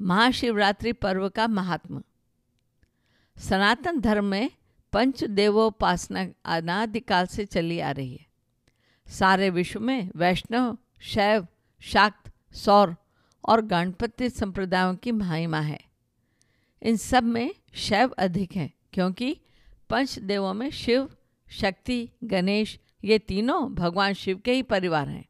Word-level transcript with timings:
महाशिवरात्रि 0.00 0.92
पर्व 0.92 1.28
का 1.28 1.46
महात्मा। 1.46 2.00
सनातन 3.38 4.00
धर्म 4.00 4.24
में 4.24 4.50
पंच 4.92 5.24
देवोपासना 5.24 6.26
अनादिकाल 6.44 7.26
से 7.26 7.44
चली 7.44 7.80
आ 7.80 7.90
रही 7.90 8.14
है। 8.14 8.26
सारे 9.06 9.50
विश्व 9.50 9.80
में 9.80 10.10
वैष्णव, 10.16 10.78
शैव, 11.00 11.46
शाक्त, 11.80 12.30
सौर 12.54 12.96
और 13.48 13.60
गणपति 13.60 14.30
संप्रदायों 14.30 14.94
की 14.94 15.12
महिमा 15.12 15.60
है। 15.60 15.80
इन 16.82 16.96
सब 16.96 17.22
में 17.22 17.54
शैव 17.74 18.08
अधिक 18.08 18.56
है, 18.56 18.72
क्योंकि 18.92 19.40
पंच 19.90 20.18
देवों 20.18 20.54
में 20.54 20.70
शिव, 20.70 21.16
शक्ति, 21.50 22.08
गणेश, 22.24 22.78
ये 23.04 23.18
तीनों 23.18 23.74
भगवान 23.74 24.12
शिव 24.12 24.38
के 24.38 24.52
ही 24.52 24.62
परिवार 24.62 25.08
हैं। 25.08 25.24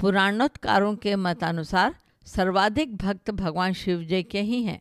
पुराणोत्कारों 0.00 0.96
के 0.96 1.16
मतानुसार 1.16 1.94
सर्वाधिक 2.28 2.96
भक्त 2.96 3.30
भगवान 3.30 3.72
शिव 3.72 4.02
जी 4.02 4.22
के 4.22 4.40
ही 4.40 4.62
हैं। 4.62 4.80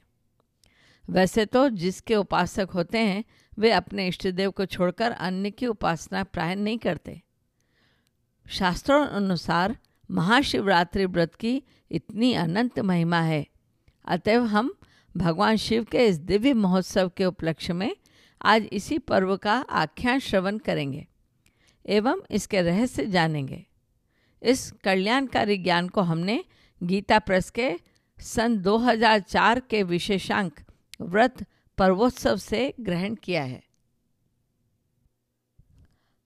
वैसे 1.10 1.46
तो 1.46 1.70
जिसके 1.70 2.16
उपासक 2.16 2.70
होते 2.74 2.98
हैं, 2.98 3.24
वे 3.60 3.72
अपने 3.72 4.08
इष्ट 4.08 4.28
देव 4.28 4.52
को 4.52 4.66
छोड़कर 4.66 5.12
अन्य 5.12 5.52
की 5.52 5.68
उपासना 5.68 6.24
प्राय 6.24 6.56
नहीं 6.56 6.78
करते। 6.78 7.22
शास्त्रों 8.46 9.06
अनुसार 9.08 9.78
महाशिवरात्रि 10.12 11.06
व्रत 11.06 11.36
की 11.36 11.64
इतनी 11.92 12.34
अनंत 12.34 12.80
महिमा 12.80 13.22
है। 13.22 13.46
अतएव 14.06 14.46
हम 14.46 14.74
भगवान 15.18 15.56
शिव 15.56 15.84
के 15.84 16.06
इस 16.06 16.18
दिव्य 16.18 16.54
महोत्सव 16.54 17.12
के 17.18 17.26
उपलक्ष्य 17.26 17.74
में 17.74 17.96
आज 18.42 18.68
इसी 18.72 18.98
पर्व 18.98 19.36
का 19.38 19.54
आख्यान 19.54 20.20
श्रवण 20.20 20.58
करेंगे 20.58 21.08
एवं 21.86 22.22
इसके 22.32 22.62
रहस्य 22.62 23.06
जानेंगे। 23.06 23.66
इस 24.42 24.72
कल्याणकारी 24.72 25.58
ज्ञान 25.58 25.90
को 25.90 26.02
हमने 26.02 26.44
गीता 26.82 27.20
प्रेस 27.20 27.50
के 27.50 27.70
सन 28.18 28.58
2004 28.58 29.60
के 29.60 29.84
विशेषांक 29.84 30.60
व्रत 31.02 31.44
पर्वोत्सव 31.78 32.38
से 32.38 32.74
ग्रहण 32.80 33.16
किया 33.16 33.44
है। 33.44 33.64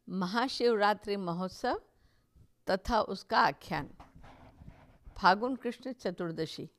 महाशिवरात्रि 0.10 1.16
महोत्सव 1.18 1.82
तथा 2.70 3.02
उसका 3.02 3.40
आख्यान, 3.40 3.90
फागुन 5.18 5.56
कृष्ण 5.56 5.92
चतुर्दशी। 5.92 6.70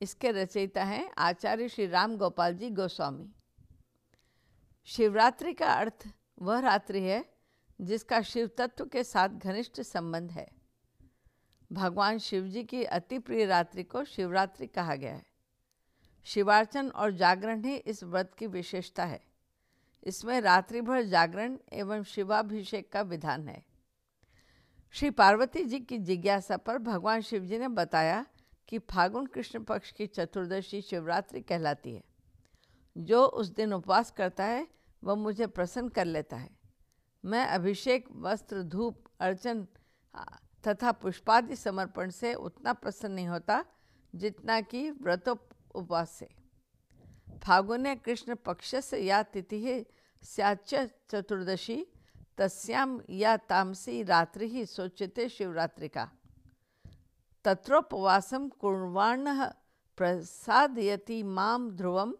इसके 0.00 0.30
रचयिता 0.30 0.84
हैं 0.84 1.10
आचार्य 1.18 1.68
श्री 1.68 1.86
राम 1.86 2.16
गोपाल 2.16 2.54
जी 2.54 2.70
गोस्वामी। 2.70 3.30
शिवरात्रि 4.88 5.52
का 5.52 5.72
अर्थ 5.72 6.08
वह 6.42 6.58
रात्रि 6.58 7.02
है 7.02 7.24
जिसका 7.80 8.20
शिव 8.22 8.50
तत्व 8.58 8.84
के 8.84 9.04
साथ 9.04 9.28
घनिष्ठ 9.28 9.80
संबंध 9.80 10.30
है। 10.30 10.48
भगवान 11.72 12.18
शिव 12.18 12.46
जी 12.46 12.64
की 12.64 12.84
अति 12.84 13.18
प्रिय 13.18 13.46
रात्रि 13.46 13.82
को 13.82 14.04
शिवरात्रि 14.04 14.66
कहा 14.66 14.94
गया 14.94 15.14
है। 15.14 15.26
शिवार्चन 16.24 16.88
और 16.88 17.10
जागरण 17.10 17.64
ही 17.64 17.76
इस 17.76 18.04
व्रत 18.04 18.34
की 18.38 18.46
विशेषता 18.46 19.04
है। 19.04 19.24
इसमें 20.04 20.40
रात्रि 20.40 20.80
भर 20.80 21.02
जागरण 21.02 21.58
एवं 21.72 22.02
शिवाभिषेक 22.02 22.92
का 22.92 23.00
विधान 23.00 23.48
है। 23.48 23.64
श्री 24.92 25.10
पार्वती 25.10 25.64
जी 25.64 25.80
की 25.80 25.98
जिज्ञासा 25.98 26.56
पर 26.56 26.78
भगवान 26.78 27.20
शिव 27.20 27.44
जी 27.44 27.58
ने 27.58 27.68
बताया 27.68 28.26
कि 28.68 28.78
फागुन 28.78 29.26
कृष्ण 29.26 29.64
पक्ष 29.64 29.92
की 29.92 30.06
चतुर्दशी 30.06 30.80
शिवरात्रि 30.82 31.40
कहलाती 31.40 31.94
है। 31.94 32.04
जो 32.98 33.26
उस 33.26 33.48
दिन 33.48 33.72
उपवास 33.72 34.10
करता 34.10 34.44
है, 34.44 34.68
वह 35.04 35.14
मुझे 35.14 35.46
प्रसन्न 35.46 35.88
कर 35.88 36.04
लेता 36.04 36.36
है। 36.36 36.50
मैं 37.24 37.46
अभिषेक, 37.46 38.04
वस्त्र, 38.10 38.62
धूप, 38.62 39.04
अर्चन 39.20 39.66
तथा 40.66 40.92
पुष्पादि 40.92 41.56
समर्पण 41.56 42.10
से 42.10 42.34
उतना 42.34 42.72
प्रसन्न 42.72 43.12
नहीं 43.12 43.28
होता, 43.28 43.64
जितना 44.14 44.60
कि 44.60 44.90
व्रतोपवास। 44.90 46.10
से 46.10 46.28
फागुने 47.42 47.94
कृष्ण 47.96 48.34
पक्ष 48.34 48.74
से 48.74 48.98
या 48.98 49.22
तिथि 49.22 49.84
स्याच 50.22 50.74
चतुर्दशी 51.10 51.86
तस्याम 52.38 53.00
या 53.10 53.36
तामसी 53.36 54.02
रात्रि 54.02 54.48
ही 54.48 54.66
सोच्यते 54.66 55.28
शिवरात्रि 55.28 55.88
का 55.88 56.10
तत्रोपवासम 57.44 58.48
कुर्वाण 58.48 59.24
प्रसादयति 59.98 61.22
माम 61.22 61.70
ध्रुवम 61.70 62.14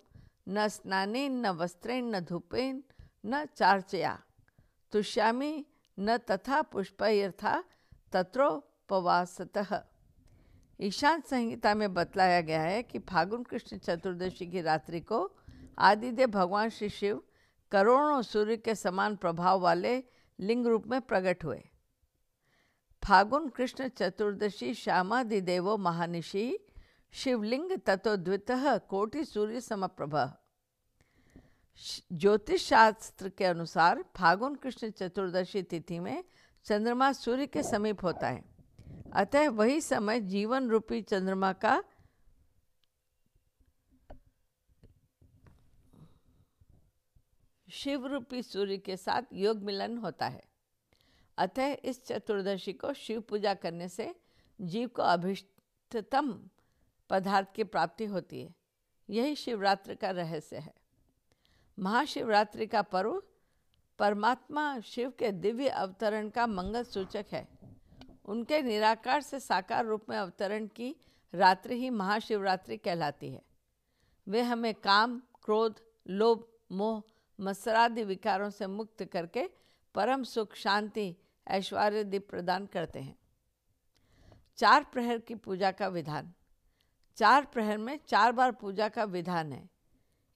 न 0.48 0.68
स्नानेन, 0.68 1.46
न 1.46 1.46
वस्त्रेण, 1.46 2.04
न 2.04 2.20
धूपेन, 2.20 2.84
न 3.26 3.44
चार्चया। 3.44 4.22
तुष्यामी, 4.92 5.66
न 5.98 6.16
तथा 6.16 6.62
पुष्पयथा 6.62 7.64
तत्रोपवासतः 8.16 9.78
ईशान 10.80 11.20
संहिता 11.20 11.74
में 11.74 11.92
बतलाया 11.94 12.40
गया 12.40 12.60
है 12.62 12.82
कि 12.82 12.98
फागुन 12.98 13.42
कृष्ण 13.42 13.78
चतुर्दशी 13.78 14.46
की 14.46 14.60
रात्रि 14.60 15.00
को 15.00 15.18
आदिदेव 15.78 16.28
भगवान 16.28 16.68
श्री 16.68 16.88
शिव 16.88 17.22
करोड़ों 17.72 18.22
सूर्य 18.22 18.56
के 18.56 18.74
समान 18.74 19.16
प्रभाव 19.16 19.60
वाले 19.60 19.96
लिंग 20.38 20.66
रूप 20.66 20.86
में 20.86 21.00
प्रकट 21.00 21.44
हुए। 21.44 21.62
फागुन 23.02 23.48
कृष्ण 23.48 23.88
चतुर्दशी 23.88 24.72
श्यामादिदेवो 24.74 25.76
महानिशि 25.76 26.46
शिवलिंग 27.12 27.72
तत्वद्वित 27.86 28.46
कोटि 28.90 29.24
सूर्य 29.24 29.60
समप्रभ। 29.60 30.16
ज्योतिष 32.12 32.66
शास्त्र 32.66 33.28
के 33.28 33.44
अनुसार 33.44 34.04
फागुन 34.16 34.54
कृष्ण 34.54 34.90
चतुर्दशी 34.90 35.62
तिथि 35.62 35.98
में 35.98 36.24
चंद्रमा 36.66 37.12
सूर्य 37.12 37.46
के 37.46 37.62
समीप 37.62 38.04
होता 38.04 38.28
है। 38.28 38.44
अतः 39.12 39.48
वही 39.48 39.80
समय 39.80 40.20
जीवन 40.20 40.68
रूपी 40.68 41.02
चंद्रमा 41.02 41.52
का 41.52 41.84
शिव 47.72 48.06
रूपी 48.06 48.42
सूर्य 48.42 48.78
के 48.78 48.96
साथ 48.96 49.22
योग 49.32 49.62
मिलन 49.62 49.98
होता 49.98 50.26
है। 50.26 50.44
अतः 51.38 51.76
इस 51.84 52.04
चतुर्दशी 52.04 52.72
को 52.72 52.92
शिव 52.92 53.20
पूजा 53.20 53.54
करने 53.54 53.88
से 53.88 54.14
जीव 54.60 54.88
को 54.88 55.02
अभिष्टतम 55.02 56.48
पदार्थ 57.10 57.52
की 57.54 57.64
प्राप्ति 57.64 58.04
होती 58.04 58.42
है। 58.42 58.54
यही 59.10 59.34
शिवरात्रि 59.36 59.96
का 59.96 60.10
रहस्य 60.10 60.56
है। 60.56 60.74
महाशिवरात्रि 61.78 62.66
का 62.66 62.82
पर्व 62.82 63.22
परमात्मा 63.98 64.80
शिव 64.80 65.10
के 65.10 65.32
दिव्य 65.32 65.68
अवतरण 65.68 66.28
का 66.28 66.46
मंगल 66.46 66.84
सूचक 66.84 67.26
है। 67.32 67.48
उनके 68.24 68.62
निराकार 68.62 69.20
से 69.20 69.40
साकार 69.40 69.84
रूप 69.84 70.06
में 70.08 70.16
अवतरण 70.16 70.66
की 70.66 70.96
रात्रि 71.34 71.76
ही 71.76 71.90
महाशिवरात्रि 71.90 72.76
कहलाती 72.76 73.28
है। 73.28 73.42
वे 74.28 74.42
हमें 74.42 74.74
काम, 74.74 75.18
क्रोध, 75.18 75.80
लोभ, 76.08 76.48
मोह, 76.72 77.02
मत्सरादि 77.40 78.04
विकारों 78.04 78.50
से 78.50 78.66
मुक्त 78.66 79.04
करके 79.04 79.50
परम 79.94 80.22
सुख, 80.22 80.54
शांति 80.54 81.16
ऐश्वर्य 81.48 82.04
दीप 82.04 82.30
प्रदान 82.30 82.66
करते 82.66 83.00
हैं। 83.00 83.18
चार 84.56 84.84
प्रहर 84.84 85.18
की 85.18 85.34
पूजा 85.34 85.70
का 85.70 85.88
विधान। 85.88 86.32
चार 87.16 87.44
प्रहर 87.44 87.78
में 87.78 88.00
चार 88.08 88.32
बार 88.32 88.52
पूजा 88.52 88.88
का 88.88 89.04
विधान 89.04 89.52
है। 89.52 89.70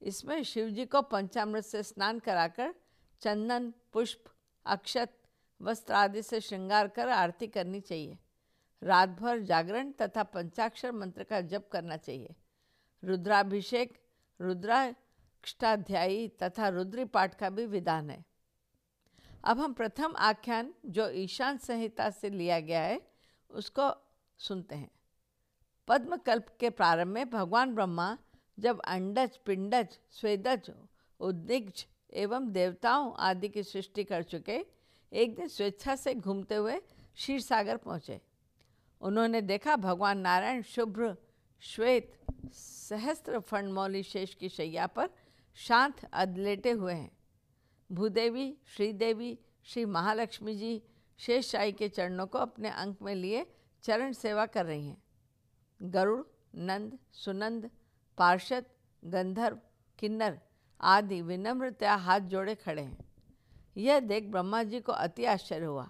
इसमें 0.02 0.42
शिव 0.42 0.68
जी 0.68 0.86
को 0.86 1.02
पंचामृत 1.02 1.64
से 1.64 1.82
स्नान 1.82 2.18
कराकर 2.18 2.74
चंदन, 3.20 3.74
पुष्प, 3.92 4.24
अक्षत, 4.66 5.16
वस्त्र 5.62 5.94
आदि 5.94 6.22
से 6.22 6.40
श्रृंगार 6.40 6.88
कर 6.88 7.08
आरती 7.08 7.46
करनी 7.46 7.80
चाहिए। 7.80 8.18
रात 8.82 9.08
भर 9.08 9.40
जागरण 9.40 9.92
तथा 9.92 10.22
पंचाक्षर 10.22 10.92
मंत्र 10.92 11.24
का 11.24 11.40
जप 11.40 11.68
करना 11.72 11.96
चाहिए। 11.96 12.34
रुद्राभिषेक, 13.04 14.02
रुद्राष्टाध्यायी 14.40 16.28
तथा 16.28 16.68
रुद्री 16.68 17.04
पाठ 17.04 17.34
का 17.34 17.50
भी 17.50 17.66
विधान 17.66 18.10
है। 18.10 18.24
अब 19.44 19.60
हम 19.60 19.72
प्रथम 19.72 20.14
आख्यान 20.16 20.74
जो 20.86 21.10
ईशान 21.10 21.58
संहिता 21.58 22.10
से 22.10 22.30
लिया 22.30 22.60
गया 22.60 22.82
है, 22.82 23.02
उसको 23.50 24.10
सुनते 24.38 24.74
हैं। 24.74 24.90
पद्मकल्प 25.88 26.56
के 26.60 26.70
प्रारंभ 26.70 27.08
में 27.08 27.30
भगवान 27.30 27.74
ब्रह्मा 27.74 28.18
जब 28.58 28.80
अंडज, 28.80 29.36
पिंडज, 29.36 29.98
स्वेदज, 30.10 30.70
उद्दिग्ज 31.20 31.86
एवं 32.12 32.52
देवताओं 32.52 33.12
आदि 33.18 33.48
की 33.48 33.62
सृष्टि 33.62 34.04
कर 34.04 34.22
चुके, 34.22 34.66
एक 35.12 35.34
दिन 35.36 35.48
स्वेच्छा 35.48 35.96
से 35.96 36.14
घूमते 36.14 36.54
हुए 36.54 36.76
क्षीर 36.76 37.40
सागर 37.40 37.76
पहुँचे। 37.76 38.20
उन्होंने 39.00 39.40
देखा 39.40 39.76
भगवान 39.76 40.18
नारायण 40.18 40.62
शुभ्र, 40.62 41.16
श्वेत, 41.60 42.12
सहस्त्र 42.52 43.40
फंडमौली 43.40 44.02
शेष 44.02 44.34
की 44.34 44.48
शैया 44.48 44.86
पर 44.86 45.08
शांत 45.54 46.04
अदलेटे 46.12 46.70
हुए 46.70 46.94
हैं। 46.94 47.10
भूदेवी, 47.92 48.56
श्रीदेवी, 48.66 49.38
श्री 49.64 49.84
महालक्ष्मी 49.84 50.54
जी 50.54 50.82
शेष 51.18 51.50
शाही 51.50 51.72
के 51.72 51.88
चरणों 51.88 52.26
को 52.26 52.38
अपने 52.38 52.70
अंक 52.70 53.02
में 53.02 53.14
लिए 53.14 53.46
चरण 53.82 54.12
सेवा 54.12 54.46
कर 54.46 54.66
रही 54.66 54.86
हैं। 54.86 55.02
गरुड़, 55.82 56.22
नंद, 56.54 56.98
सुनंद, 57.12 57.70
पार्षद, 58.18 58.64
गंधर्व, 59.04 59.58
किन्नर 59.98 60.40
आदि 60.80 61.22
विनम्रतया 61.22 61.94
हाथ 61.94 62.20
जोड़े 62.20 62.54
खड़े 62.54 62.82
हैं। 62.82 62.98
यह 63.76 64.00
देख 64.00 64.24
ब्रह्मा 64.24 64.62
जी 64.62 64.80
को 64.80 64.92
अति 64.92 65.24
आश्चर्य 65.24 65.64
हुआ। 65.64 65.88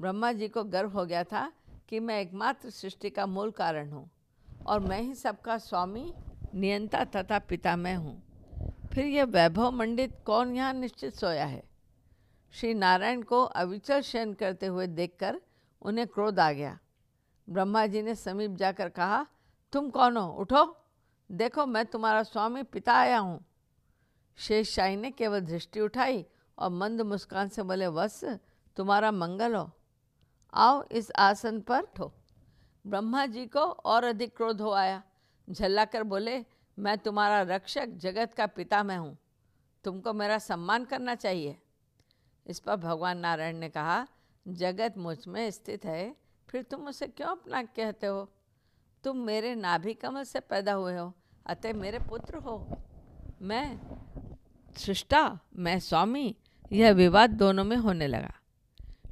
ब्रह्मा 0.00 0.32
जी 0.32 0.48
को 0.48 0.64
गर्व 0.64 0.90
हो 0.90 1.06
गया 1.06 1.24
था 1.24 1.52
कि 1.88 2.00
मैं 2.00 2.20
एकमात्र 2.20 2.70
सृष्टि 2.70 3.10
का 3.10 3.26
मूल 3.26 3.50
कारण 3.50 3.90
हूँ 3.90 4.10
और 4.66 4.80
मैं 4.80 5.00
ही 5.02 5.14
सबका 5.14 5.58
स्वामी, 5.58 6.12
नियंता 6.54 7.04
तथा 7.04 7.38
पिता 7.38 7.76
मैं 7.76 7.96
हूँ। 7.96 8.22
फिर 8.92 9.04
यह 9.04 9.24
वैभव 9.24 9.70
मंडित 9.70 10.18
कौन 10.26 10.54
यहाँ 10.56 10.72
निश्चित 10.72 11.14
सोया 11.14 11.44
है? 11.44 11.62
श्री 12.52 12.74
नारायण 12.74 13.22
को 13.22 13.42
अविचल 13.42 14.00
शयन 14.00 14.34
करते 14.34 14.66
हुए 14.66 14.86
देखकर 14.86 15.40
उन्हें 15.82 16.06
क्रोध 16.06 16.40
आ 16.40 16.52
गया। 16.52 16.78
ब्रह्मा 17.50 17.86
जी 17.86 18.02
ने 18.02 18.14
समीप 18.14 18.50
जाकर 18.50 18.88
कहा, 18.88 19.26
तुम 19.72 19.90
कौन 19.90 20.16
हो? 20.16 20.26
उठो। 20.32 20.76
देखो, 21.32 21.66
मैं 21.66 21.86
तुम्हारा 21.86 22.22
स्वामी 22.22 22.62
पिता 22.62 22.94
आया 22.94 23.18
हूँ। 23.18 23.44
शेष 24.36 24.74
शाही 24.74 24.96
ने 24.96 25.10
केवल 25.10 25.40
दृष्टि 25.40 25.80
उठाई 25.80 26.26
और 26.58 26.70
मंद 26.70 27.00
मुस्कान 27.00 27.48
से 27.48 27.62
बोले, 27.62 27.86
वत्स, 27.86 28.24
तुम्हारा 28.76 29.12
मंगल 29.12 29.54
हो। 29.54 29.70
आओ 30.54 30.84
इस 30.92 31.12
आसन 31.18 31.60
पर 31.60 31.86
ठो। 31.96 32.12
ब्रह्मा 32.86 33.26
जी 33.26 33.46
को 33.46 33.60
और 33.60 34.04
अधिक 34.04 34.36
क्रोध 34.36 34.60
हो 34.60 34.70
आया। 34.70 35.02
झल्ला 35.50 35.84
कर 35.84 36.02
बोले, 36.02 36.44
मैं 36.78 36.98
तुम्हारा 36.98 37.42
रक्षक 37.42 37.86
जगत 37.86 38.34
का 38.34 38.46
पिता 38.46 38.82
मैं 38.82 38.98
हूँ। 38.98 39.18
तुमको 39.84 40.12
मेरा 40.12 40.38
सम्मान 40.38 40.84
करना 40.84 41.14
चाहिए। 41.14 41.58
इस 42.46 42.60
पर 42.60 42.76
भगवान 42.76 43.18
नारायण 43.18 43.56
ने 43.56 43.68
कहा, 43.68 44.06
जगत 44.48 44.94
मुझमें 44.98 45.50
स्थित 45.50 45.84
है, 45.84 46.16
फिर 46.48 46.62
तुम 46.62 46.88
उसे 46.88 47.06
क्यों 47.06 47.28
अपना 47.28 47.62
कहते 47.62 48.06
हो? 48.06 48.28
तुम 49.04 49.16
मेरे 49.16 49.54
नाभि 49.54 49.94
कमल 49.94 50.22
से 50.22 50.40
पैदा 50.40 50.72
हुए 50.72 50.96
हो, 50.96 51.12
अतः 51.46 51.72
मेरे 51.72 51.98
पुत्र 51.98 52.36
हो। 52.36 52.78
मैं, 53.42 53.80
सृष्टा, 54.76 55.38
मैं 55.56 55.78
स्वामी, 55.78 56.36
यह 56.72 56.92
विवाद 56.92 57.30
दोनों 57.30 57.64
में 57.64 57.76
होने 57.76 58.06
लगा। 58.06 58.34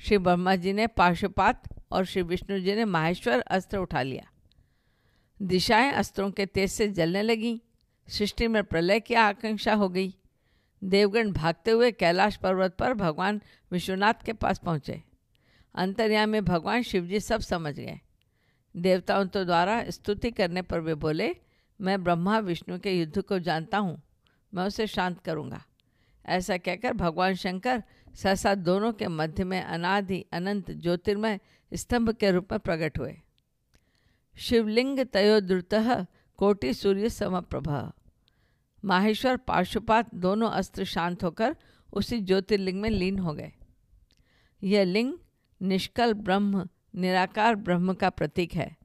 श्री 0.01 0.19
ब्रह्मा 0.19 0.57
जी 0.57 0.73
ने 0.73 0.87
पाशुपात 0.87 1.63
और 1.93 2.05
श्री 2.05 2.23
विष्णु 2.23 2.61
जी 2.61 2.75
ने 2.75 2.85
माहेश्वर 2.85 3.41
अस्त्र 3.41 3.79
उठा 3.79 4.03
लिया। 4.03 4.31
दिशाएँ 5.43 5.93
अस्त्रों 5.93 6.31
के 6.31 6.47
तेज 6.47 6.71
से 6.71 6.89
जलने 6.89 7.23
लगीं। 7.23 7.59
सृष्टि 8.09 8.49
में 8.49 8.65
प्रलय 8.65 9.01
की 9.01 9.15
आकांक्षा 9.15 9.75
हो 9.75 9.89
गई। 9.89 10.15
देवगण 10.85 11.33
भागते 11.33 11.71
हुए 11.71 11.93
कैलाश 11.93 12.37
पर्वत 12.37 12.77
पर 12.77 12.95
भगवान 12.95 13.41
विश्वनाथ 13.73 14.15
के 14.15 14.33
पास 14.33 14.59
पहुँचे। 14.59 15.03
अंतर्याम 15.75 16.29
में 16.29 16.45
भगवान 16.45 16.83
शिवजी 16.83 17.21
सब 17.21 17.41
समझ 17.41 17.75
गए। 17.75 18.01
देवताओं 18.77 19.27
तो 19.27 19.45
द्वारा 19.45 19.91
स्तुति 19.91 20.31
करने 20.31 20.63
पर 20.63 20.81
वे 20.81 20.95
बोले, 20.95 21.37
मैं 21.81 22.05
ब्रह्मा, 22.05 22.39
विष्णु 22.39 22.79
के 22.79 22.93
युद्ध 22.93 23.23
को 23.23 23.39
जानता 23.39 23.79
हूँ। 23.79 24.03
मैं 24.55 24.65
उसे 24.65 24.87
शांत 24.87 25.21
करूँगा। 25.21 25.65
ऐसा 26.27 26.57
कहकर 26.57 26.93
भगवान 26.93 27.35
शंकर 27.35 27.83
सहसा 28.15 28.55
दोनों 28.55 28.93
के 28.93 29.09
मध्य 29.09 29.45
में 29.45 29.63
अनादि 29.63 30.25
अनंत 30.33 30.71
ज्योतिर्मय 30.71 31.41
स्तंभ 31.75 32.11
के 32.11 32.31
रूप 32.31 32.49
में 32.53 32.61
प्रकट 32.61 32.99
हुए। 32.99 33.21
शिवलिंग 34.37 35.01
तयोद्रुत 35.01 35.69
कोटि 36.37 36.75
सूर्य 36.75 37.09
समप्रभ। 37.09 37.93
माहेश्वर 38.85 39.37
पाशुपात 39.37 40.15
दोनों 40.15 40.51
अस्त्र 40.51 40.85
शांत 40.85 41.25
होकर 41.25 41.57
उसी 41.93 42.21
ज्योतिर्लिंग 42.21 42.81
में 42.81 42.91
लीन 42.91 43.19
हो 43.19 43.35
गए। 43.35 43.53
यह 44.63 44.85
लिंग 44.85 45.15
निष्कल 45.63 46.13
ब्रह्म, 46.13 46.69
निराकार 46.95 47.55
ब्रह्म 47.55 47.95
का 47.95 48.11
प्रतीक 48.11 48.55
है। 48.55 48.77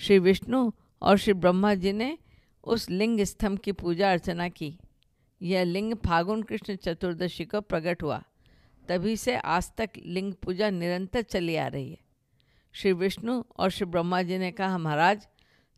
श्री 0.00 0.18
विष्णु 0.18 0.72
और 1.02 1.16
श्री 1.16 1.32
ब्रह्मा 1.32 1.74
जी 1.74 1.92
ने 1.92 2.18
उस 2.64 2.90
लिंग 2.90 3.20
स्तंभ 3.20 3.58
की 3.58 3.72
पूजा 3.72 4.12
अर्चना 4.12 4.48
की। 4.48 4.78
यह 5.42 5.64
लिंग 5.64 5.94
फागुन 5.94 6.42
कृष्ण 6.42 6.76
चतुर्दशी 6.76 7.44
को 7.44 7.60
प्रकट 7.60 8.02
हुआ। 8.02 8.22
तभी 8.88 9.16
से 9.16 9.36
आज 9.36 9.72
तक 9.78 9.90
लिंग 9.96 10.32
पूजा 10.34 10.70
निरंतर 10.70 11.22
चली 11.22 11.56
आ 11.56 11.66
रही 11.66 11.90
है। 11.90 11.98
श्री 12.72 12.92
विष्णु 12.92 13.42
और 13.58 13.70
श्री 13.70 13.86
ब्रह्मा 13.86 14.22
जी 14.22 14.38
ने 14.38 14.50
कहा, 14.52 14.78
महाराज, 14.78 15.26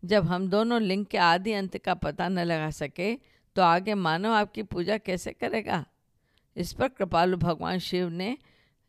जब 0.05 0.25
हम 0.25 0.49
दोनों 0.49 0.83
लिंग 0.83 1.07
के 1.07 1.19
आदि 1.19 1.53
अंत 1.53 1.79
का 1.79 1.95
पता 1.95 2.29
न 2.29 2.39
लगा 2.39 2.71
सके 2.71 3.15
तो 3.57 3.63
आगे 3.63 3.95
मानव 3.95 4.33
आपकी 4.33 4.63
पूजा 4.63 4.99
कैसे 4.99 5.33
करेगा? 5.33 5.85
इस 6.57 6.73
पर 6.73 6.89
कृपालु 6.89 7.37
भगवान 7.37 7.79
शिव 7.79 8.09
ने 8.09 8.39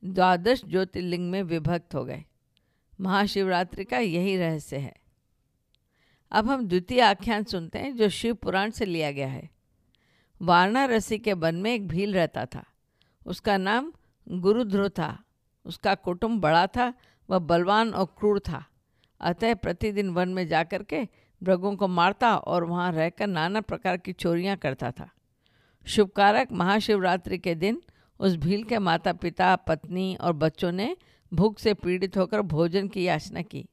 द्वादश 0.06 0.66
ज्योतिर्लिंग 0.66 1.32
में 1.32 1.44
विभक्त 1.44 1.96
हो 1.96 2.06
गए। 2.06 2.24
महाशिवरात्रि 3.02 3.86
का 3.86 3.98
यही 3.98 4.38
रहस्य 4.38 4.78
है। 4.78 4.96
अब 6.32 6.50
हम 6.50 6.68
द्वितीय 6.68 7.02
आख्यान 7.02 7.44
सुनते 7.44 7.80
हैं, 7.80 7.96
जो 7.96 8.10
शिव 8.10 8.34
पुराण 8.34 8.70
से 8.70 8.86
लिया 8.86 9.12
गया 9.12 9.28
है। 9.28 9.50
वाराणसी 10.46 11.20
के 11.20 11.34
वन 11.34 11.56
में 11.56 11.74
एक 11.74 11.88
भील 11.88 12.14
रहता 12.14 12.46
था। 12.46 12.64
उसका 13.26 13.58
नाम 13.58 13.94
गुरुध्रुव 14.30 14.90
था। 14.90 15.24
उसका 15.66 15.96
कुटुंब 15.96 16.42
बड़ा 16.42 16.68
था, 16.68 16.94
वह 17.30 17.40
बलवान 17.40 17.94
और 17.94 18.06
क्रूर 18.06 18.40
था। 18.40 18.66
अतः 19.22 19.56
प्रतिदिन 19.56 20.10
वन 20.10 20.30
में 20.30 20.48
जाकर 20.48 20.84
के 20.84 21.02
मृगों 21.44 21.76
को 21.76 21.88
मारता 21.88 22.36
और 22.36 22.64
वहाँ 22.64 22.92
रहकर 22.92 23.28
नाना 23.28 23.62
प्रकार 23.62 23.98
की 23.98 24.14
चोरियाँ 24.14 24.58
करता 24.58 24.92
था। 24.92 25.10
शुभकारक 25.86 26.52
महाशिवरात्रि 26.52 27.38
के 27.38 27.56
दिन 27.56 27.82
उस 28.20 28.36
भील 28.36 28.64
के 28.64 28.80
माता 28.80 29.14
पिता 29.14 29.56
पत्नी 29.56 30.16
और 30.16 30.34
बच्चों 30.34 30.72
ने 30.72 30.98
भूख 31.34 31.60
से 31.60 31.74
पीड़ित 31.74 32.18
होकर 32.18 32.42
भोजन 32.42 32.88
की 32.88 33.04
याचना 33.04 33.42
की। 33.42 33.66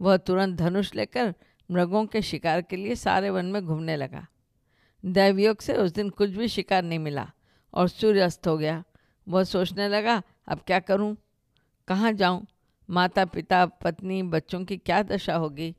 वह 0.00 0.16
तुरंत 0.16 0.56
धनुष 0.56 0.94
लेकर 0.94 1.34
मृगों 1.70 2.06
के 2.06 2.22
शिकार 2.22 2.62
के 2.62 2.76
लिए 2.76 2.94
सारे 2.94 3.30
वन 3.30 3.46
में 3.46 3.66
घूमने 3.66 3.96
लगा। 3.96 4.26
दैवयोग 5.04 5.60
से 5.60 5.74
उस 5.74 5.92
दिन 5.92 6.10
कुछ 6.10 6.30
भी 6.30 6.48
शिकार 6.48 6.82
नहीं 6.82 6.98
मिला 6.98 7.30
और 7.74 7.88
सूर्य 7.88 8.20
अस्त 8.20 8.46
हो 8.46 8.58
गया। 8.58 8.84
वह 9.28 9.44
सोचने 9.44 9.88
लगा, 9.88 10.22
अब 10.48 10.60
क्या 10.66 10.80
करूँ? 10.80 11.16
कहाँ 11.88 12.12
जाऊँ? 12.12 12.46
माता 12.90 13.24
पिता, 13.24 13.66
पत्नी, 13.66 14.22
बच्चों 14.22 14.64
की 14.64 14.76
क्या 14.76 15.02
दशा 15.02 15.34
होगी? 15.34 15.76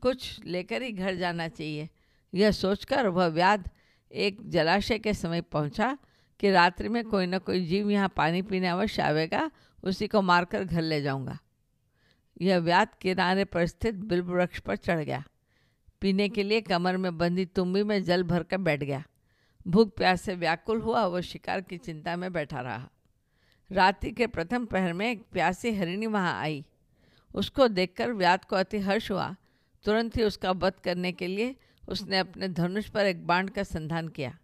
कुछ 0.00 0.40
लेकर 0.44 0.82
ही 0.82 0.92
घर 0.92 1.14
जाना 1.14 1.48
चाहिए। 1.48 1.88
यह 2.34 2.50
सोचकर 2.50 3.06
वह 3.06 3.26
व्याध 3.26 3.70
एक 4.12 4.50
जलाशय 4.50 4.98
के 4.98 5.14
समय 5.14 5.40
पहुँचा 5.40 5.98
कि 6.40 6.50
रात्रि 6.50 6.88
में 6.88 7.04
कोई 7.04 7.26
ना 7.26 7.38
कोई 7.38 7.66
जीव 7.66 7.90
यहाँ 7.90 8.12
पानी 8.16 8.42
पीने 8.42 8.68
अवश्य 8.68 9.02
आवेगा, 9.02 9.50
उसी 9.84 10.06
को 10.06 10.22
मारकर 10.22 10.64
घर 10.64 10.82
ले 10.82 11.02
जाऊँगा। 11.02 11.38
यह 12.42 12.58
व्याध 12.58 12.88
किनारे 13.00 13.44
पर 13.44 13.66
स्थित 13.66 13.94
बिल्व 13.94 14.32
वृक्ष 14.32 14.58
पर 14.58 14.76
चढ़ 14.76 15.04
गया। 15.04 15.24
पीने 16.02 16.28
के 16.28 16.42
लिए 16.42 16.60
कमर 16.60 16.96
में 16.96 17.18
बंधी 17.18 17.44
तुम्बी 17.46 17.82
में 17.82 18.02
जल 18.02 18.22
भर 18.22 18.42
कर 18.42 18.58
बैठ 18.58 18.82
गया। 18.82 19.02
भूख 19.66 19.96
प्यास 19.96 20.22
से 20.22 20.34
व्याकुल 20.34 20.80
हुआ 20.80 21.04
वह 21.06 21.20
शिकार 21.20 21.60
की 21.60 21.76
चिंता 21.78 22.16
में 22.16 22.32
बैठा 22.32 22.60
रहा। 22.60 22.88
रात्रि 23.70 24.10
के 24.10 24.26
प्रथम 24.26 24.64
पहर 24.66 24.92
में 24.92 25.10
एक 25.10 25.22
प्यासी 25.32 25.74
हरिणी 25.74 26.06
वहाँ 26.06 26.40
आई। 26.40 26.64
उसको 27.34 27.68
देखकर 27.68 28.12
व्याध 28.12 28.44
को 28.44 28.56
अति 28.56 28.78
हर्ष 28.78 29.10
हुआ। 29.10 29.36
तुरंत 29.84 30.16
ही 30.16 30.22
उसका 30.22 30.50
वध 30.50 30.72
करने 30.84 31.12
के 31.12 31.26
लिए 31.26 31.56
उसने 31.88 32.18
अपने 32.18 32.48
धनुष 32.48 32.88
पर 32.88 33.06
एक 33.06 33.26
बाण 33.26 33.48
का 33.48 33.62
संधान 33.62 34.08
किया। 34.08 34.38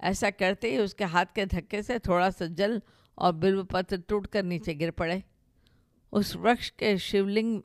ऐसा 0.00 0.30
करते 0.30 0.70
ही 0.70 0.78
उसके 0.78 1.04
हाथ 1.04 1.26
के 1.34 1.46
धक्के 1.46 1.82
से 1.82 1.98
थोड़ा 1.98 2.30
सा 2.30 2.46
जल 2.46 2.80
और 3.18 3.32
बिल्व 3.32 3.64
पत्र 3.64 3.96
टूट 4.08 4.26
कर 4.26 4.42
नीचे 4.42 4.74
गिर 4.74 4.90
पड़े। 4.90 5.22
उस 6.12 6.36
वृक्ष 6.36 6.70
के 6.70 6.98
शिवलिंग 6.98 7.60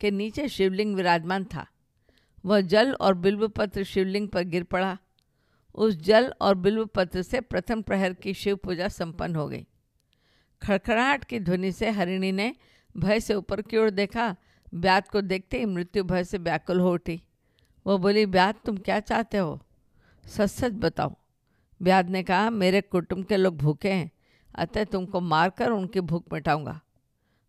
के 0.00 0.10
नीचे 0.10 0.48
शिवलिंग 0.48 0.94
विराजमान 0.96 1.44
था। 1.44 1.66
वह 2.44 2.60
जल 2.60 2.92
और 2.92 3.14
बिल्व 3.14 3.48
पत्र 3.48 3.82
शिवलिंग 3.84 4.28
पर 4.28 4.42
गिर 4.42 4.62
पड़ा। 4.62 4.98
उस 5.74 5.96
जल 5.96 6.34
और 6.40 6.54
बिल्व 6.54 6.86
पत्र 6.86 7.22
से 7.22 7.40
प्रथम 7.40 7.82
प्रहर 7.82 8.12
की 8.12 8.34
शिव 8.34 8.56
पूजा 8.56 8.88
संपन्न 8.88 9.36
हो 9.36 9.48
गई। 9.48 9.66
खड़खड़ाहट 10.62 11.24
की 11.24 11.40
ध्वनि 11.40 11.72
से 11.72 11.90
हरिणी 11.90 12.32
ने 12.32 12.54
भय 12.96 13.20
से 13.20 13.34
ऊपर 13.34 13.62
की 13.62 13.76
ओर 13.76 13.90
देखा। 13.90 14.36
ब्यात 14.74 15.08
को 15.08 15.20
देखते 15.20 15.58
ही 15.58 15.64
मृत्यु 15.64 16.04
भय 16.04 16.24
से 16.24 16.38
व्याकुल 16.38 16.80
हो 16.80 16.92
उठी। 16.92 17.22
वह 17.86 17.96
बोली, 17.96 18.26
ब्यात, 18.26 18.64
तुम 18.64 18.76
क्या 18.76 19.00
चाहते 19.00 19.38
हो? 19.38 19.60
सच 20.24 20.50
सच 20.50 20.72
बताओ 20.72 21.14
ब्याद 21.82 22.10
ने 22.10 22.22
कहा, 22.22 22.50
मेरे 22.50 22.80
कुटुंब 22.80 23.24
के 23.24 23.36
लोग 23.36 23.56
भूखे 23.56 23.92
हैं, 23.92 24.10
अतः 24.54 24.84
तुमको 24.84 25.20
मारकर 25.20 25.70
उनकी 25.70 26.00
भूख 26.00 26.24
मिटाऊँगा 26.32 26.80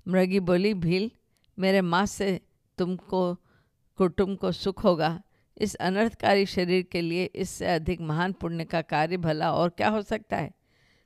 मृगी 0.08 0.40
बोली, 0.40 0.74
भील, 0.74 1.12
मेरे 1.60 1.82
माँ 1.82 2.06
से 2.06 2.40
तुमको 2.78 3.38
कुटुंब 3.96 4.38
को 4.38 4.52
सुख 4.52 4.84
होगा। 4.84 5.24
इस 5.58 5.76
अनर्थकारी 5.76 6.46
शरीर 6.46 6.84
के 6.84 7.02
लिए 7.02 7.26
इससे 7.26 7.66
अधिक 7.66 8.02
महान 8.02 8.34
पुण्य 8.34 8.66
का 8.66 8.82
कार्य 8.82 9.18
भला 9.18 9.54
और 9.54 9.70
क्या 9.70 9.90
हो 9.90 10.02
सकता 10.02 10.38
है? 10.38 10.52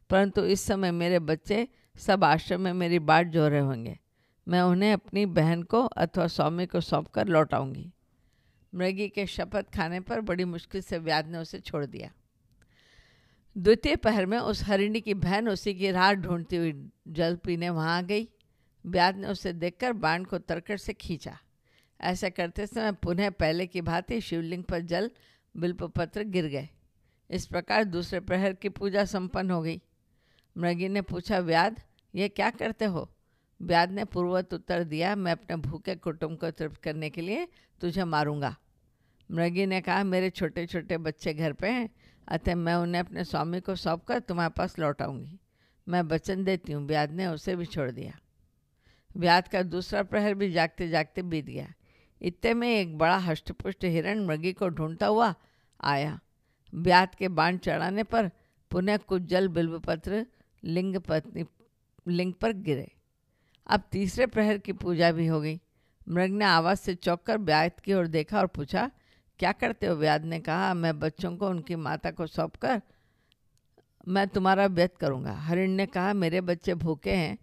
परंतु 0.10 0.44
इस 0.44 0.62
समय 0.62 0.92
मेरे 0.92 1.20
बच्चे 1.20 1.68
सब 1.96 2.24
आश्रम 2.24 2.62
में 2.62 2.74
मेरी 2.74 3.00
बाट 3.00 3.27
जो 3.27 3.48
रहे 3.48 3.60
होंगे। 3.60 4.00
मैं 4.48 4.62
उन्हें 4.62 4.94
अपनी 4.94 5.25
बहन 5.25 5.63
को 5.63 5.84
अथवा 5.84 6.27
स्वामी 6.27 6.65
को 6.65 6.82
सौंप 6.82 7.08
कर 7.08 7.27
लौटाऊँगी। 7.27 7.92
मृगी 8.75 9.10
के 9.10 9.25
शपथ 9.25 9.65
खाने 9.75 10.00
पर 10.00 10.22
बड़ी 10.22 10.46
मुश्किल 10.46 10.82
से 10.82 10.98
व्याध 10.98 11.27
ने 11.27 11.38
उसे 11.38 11.60
छोड़ 11.60 11.86
दिया। 11.86 12.12
द्वितीय 13.58 13.96
पहर 13.96 14.25
में 14.25 14.38
उस 14.38 14.63
हरिणी 14.63 15.01
की 15.01 15.13
बहन 15.13 15.50
उसी 15.50 15.74
की 15.74 15.92
राह 15.92 16.13
ढूंढती 16.13 16.56
हुई 16.56 16.89
जल 17.08 17.36
पीने 17.36 17.70
वहाँ 17.70 17.98
आ 17.98 18.01
गई। 18.01 18.30
व्याध 18.86 19.15
ने 19.15 19.27
उसे 19.27 19.54
देखकर 19.54 19.94
बाण 19.94 20.24
को 20.24 20.38
तरकट 20.38 20.80
से 20.80 20.94
खींचा। 20.94 21.38
ऐसा 22.02 22.30
करते 22.30 22.68
समय 22.68 22.92
पुनः 22.92 23.30
पहले 23.30 23.68
की 23.68 23.82
भांति 23.82 24.22
शिवलिंग 24.22 24.64
पर 24.64 24.80
जल 24.80 25.12
बिल्वपत्र 25.58 26.24
गिर 26.24 26.46
गए। 26.46 26.70
इस 27.30 27.46
प्रकार 27.48 27.84
दूसरे 27.84 28.20
प्रहर 28.20 28.54
की 28.54 28.70
पूजा 28.70 29.06
संपन्न 29.06 29.52
हो 29.52 29.62
गई। 29.62 29.82
मृगी 30.58 30.90
ने 30.90 31.02
पूछा, 31.02 31.40
व्याध, 31.40 31.82
ये 32.16 32.30
क्या 32.30 32.50
करते 32.50 32.86
हो? 32.86 33.10
व्याध 33.62 33.92
ने 33.92 34.06
पूर्वत 34.06 34.54
उत्तर 34.54 34.84
दिया, 34.84 35.16
मैं 35.16 35.32
अपने 35.32 35.56
भूखे 35.56 35.96
कुटुंब 35.96 36.38
को 36.38 36.52
तृप्त 36.52 36.82
करने 36.82 37.10
के 37.10 37.22
लिए 37.22 37.48
तुझे 37.82 38.04
मारूँगा। 38.04 38.56
मृगी 39.32 39.66
ने 39.66 39.82
कहा, 39.82 40.04
मेरे 40.04 40.30
छोटे 40.30 40.66
छोटे 40.66 40.98
बच्चे 40.98 41.34
घर 41.34 41.54
पे 41.54 41.68
हैं, 41.68 41.90
अतः 42.28 42.56
मैं 42.56 42.75
उन्हें 42.75 43.02
अपने 43.02 43.24
स्वामी 43.24 43.60
को 43.60 43.75
सौंप 43.75 44.04
कर 44.04 44.20
तुम्हारे 44.20 44.54
पास 44.58 44.80
लौटाऊँगी 44.80 45.40
मैं 45.90 46.02
वचन 46.02 46.44
देती 46.44 46.74
हूँ, 46.74 46.88
व्याध 46.88 47.12
ने 47.12 47.28
उसे 47.28 47.56
भी 47.56 47.66
छोड़ 47.66 47.92
दिया। 47.92 48.20
व्याध 49.18 49.48
का 49.48 49.64
दूसरा 49.64 50.04
प्रहर 50.04 50.34
भी 50.34 50.52
जागते 50.52 50.90
जागते 50.90 51.22
बीत 51.22 51.46
गया। 51.46 51.74
इतने 52.22 52.53
में 52.53 52.79
एक 52.79 52.98
बड़ा 52.98 53.17
हष्टपुष्ट 53.17 53.84
हिरण 53.84 54.25
मृगी 54.25 54.53
को 54.53 54.69
ढूंढता 54.69 55.07
हुआ 55.07 55.36
आया। 55.84 56.19
व्याध 56.75 57.15
के 57.15 57.27
बाण 57.27 57.57
चढ़ाने 57.57 58.03
पर 58.03 58.31
पुनः 58.72 58.98
कुछ 58.98 59.22
जल 59.22 59.48
बिल्वपत्र 59.48 60.25
लिंग 60.63 60.98
पत्नी, 60.98 61.45
लिंग 62.07 62.34
पर 62.34 62.51
गिरे। 62.51 62.91
अब 63.67 63.84
तीसरे 63.91 64.25
प्रहर 64.25 64.57
की 64.57 64.74
पूजा 64.74 65.12
भी 65.12 65.27
हो 65.27 65.41
गई। 65.41 65.62
मृग 66.10 66.29
ने 66.29 66.45
आवाज़ 66.45 66.79
से 66.79 66.95
चौंक 66.95 67.22
कर 67.22 67.38
व्याध 67.38 67.72
की 67.84 67.93
ओर 67.93 68.07
देखा 68.07 68.39
और 68.39 68.48
पूछा, 68.48 68.91
क्या 69.39 69.51
करते 69.51 69.86
हो? 69.86 69.95
व्याध 69.95 70.25
ने 70.25 70.39
कहा, 70.39 70.74
मैं 70.74 71.00
बच्चों 71.00 71.38
को, 71.38 71.50
उनकी 71.50 71.75
माता 71.75 72.12
को 72.12 72.27
सौंप 72.27 72.55
कर 72.55 72.81
मैं 74.07 74.27
तुम्हारा 74.27 74.65
व्यत 74.65 74.98
करूँगा। 74.98 75.34
हरिण 75.34 75.72
ने 75.72 75.86
कहा, 75.86 76.13
मेरे 76.13 76.41
बच्चे 76.41 76.74
भूखे 76.74 77.12
हैं। 77.12 77.38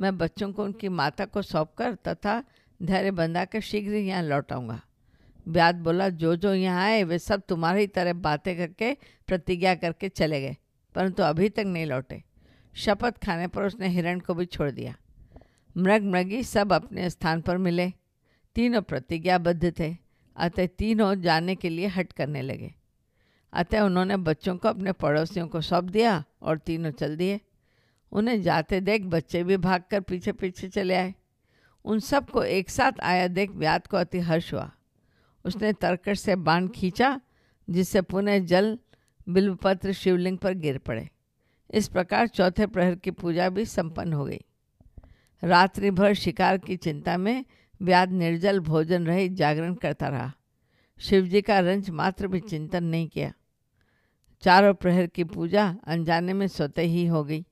मैं 0.00 0.18
बच्चों 0.18 0.52
को, 0.52 0.64
उनकी 0.64 0.88
माता 0.88 1.24
को 1.24 1.42
सौंप 1.42 1.74
कर 1.78 1.94
तथा 1.94 2.44
धैर्य 2.82 3.10
बंधा 3.10 3.44
कर 3.44 3.60
शीघ्र 3.60 3.92
ही 3.92 4.08
यहाँ 4.08 4.22
लौटाऊँगा 4.22 4.80
व्याध 5.48 5.74
बोला, 5.74 6.08
जो 6.08 6.36
जो 6.36 6.54
यहाँ 6.54 6.84
आए, 6.84 7.02
वे 7.02 7.18
सब 7.18 7.42
तुम्हारी 7.48 7.86
तरह 7.86 8.12
बातें 8.12 8.56
करके, 8.56 8.96
प्रतिज्ञा 9.26 9.74
करके 9.74 10.08
चले 10.08 10.40
गए, 10.40 10.56
परंतु 10.94 11.22
अभी 11.22 11.48
तक 11.48 11.64
नहीं 11.66 11.86
लौटे। 11.86 12.22
शपथ 12.74 13.24
खाने 13.24 13.46
पर 13.46 13.62
उसने 13.62 13.88
हिरण 13.88 14.20
को 14.20 14.34
भी 14.34 14.46
छोड़ 14.46 14.70
दिया। 14.70 14.94
मृग 15.76 16.02
मृगी 16.02 16.42
सब 16.42 16.72
अपने 16.72 17.10
स्थान 17.10 17.40
पर 17.40 17.56
मिले। 17.56 17.92
तीनों 18.54 18.82
प्रतिज्ञाबद्ध 18.82 19.78
थे, 19.78 19.96
अतः 20.36 20.66
तीनों 20.66 21.20
जाने 21.20 21.54
के 21.54 21.68
लिए 21.68 21.86
हट 21.86 22.12
करने 22.12 22.42
लगे। 22.42 22.74
अतः 23.52 23.80
उन्होंने 23.80 24.16
बच्चों 24.16 24.56
को 24.56 24.68
अपने 24.68 24.92
पड़ोसियों 24.92 25.48
को 25.48 25.60
सौंप 25.60 25.84
दिया 25.84 26.24
और 26.42 26.58
तीनों 26.58 26.90
चल 26.90 27.16
दिए। 27.16 27.40
उन्हें 28.12 28.42
जाते 28.42 28.80
देख 28.80 29.02
बच्चे 29.02 29.44
भी 29.44 29.56
भागकर 29.56 30.00
पीछे 30.00 30.32
पीछे 30.32 30.68
चले 30.68 30.94
आए। 30.94 31.14
उन 31.86 31.98
सबको 31.98 32.42
एक 32.42 32.70
साथ 32.70 32.92
आया 33.02 33.28
देख 33.28 33.50
व्याध 33.50 33.86
को 33.86 33.96
अति 33.96 34.18
हर्ष 34.18 34.54
हुआ। 34.54 34.72
उसने 35.44 35.72
तरकट 35.72 36.16
से 36.16 36.36
बाण 36.36 36.68
खींचा, 36.68 37.20
जिससे 37.70 38.02
पुनः 38.02 38.38
जल 38.38 38.78
बिल्वपत्र 39.28 39.92
शिवलिंग 39.92 40.38
पर 40.38 40.54
गिर 40.54 40.78
पड़े। 40.78 41.10
इस 41.70 41.88
प्रकार 41.88 42.26
चौथे 42.26 42.66
प्रहर 42.66 42.94
की 42.94 43.10
पूजा 43.10 43.48
भी 43.48 43.64
संपन्न 43.64 44.12
हो 44.12 44.24
गई। 44.24 44.40
रात्रि 45.44 45.90
भर 45.90 46.14
शिकार 46.14 46.58
की 46.58 46.76
चिंता 46.76 47.16
में 47.16 47.44
व्याध 47.82 48.10
निर्जल 48.10 48.60
भोजन 48.60 49.06
रहित 49.06 49.32
जागरण 49.32 49.74
करता 49.74 50.08
रहा। 50.08 50.32
शिवजी 50.98 51.42
का 51.42 51.60
रंज 51.60 51.90
मात्र 51.90 52.26
भी 52.26 52.40
चिंतन 52.40 52.84
नहीं 52.84 53.08
किया। 53.08 53.32
चारों 54.40 54.74
प्रहर 54.74 55.06
की 55.06 55.24
पूजा 55.24 55.76
अनजाने 55.84 56.32
में 56.32 56.46
स्वतः 56.46 56.82
ही 56.82 57.06
हो 57.06 57.24
गई। 57.24 57.46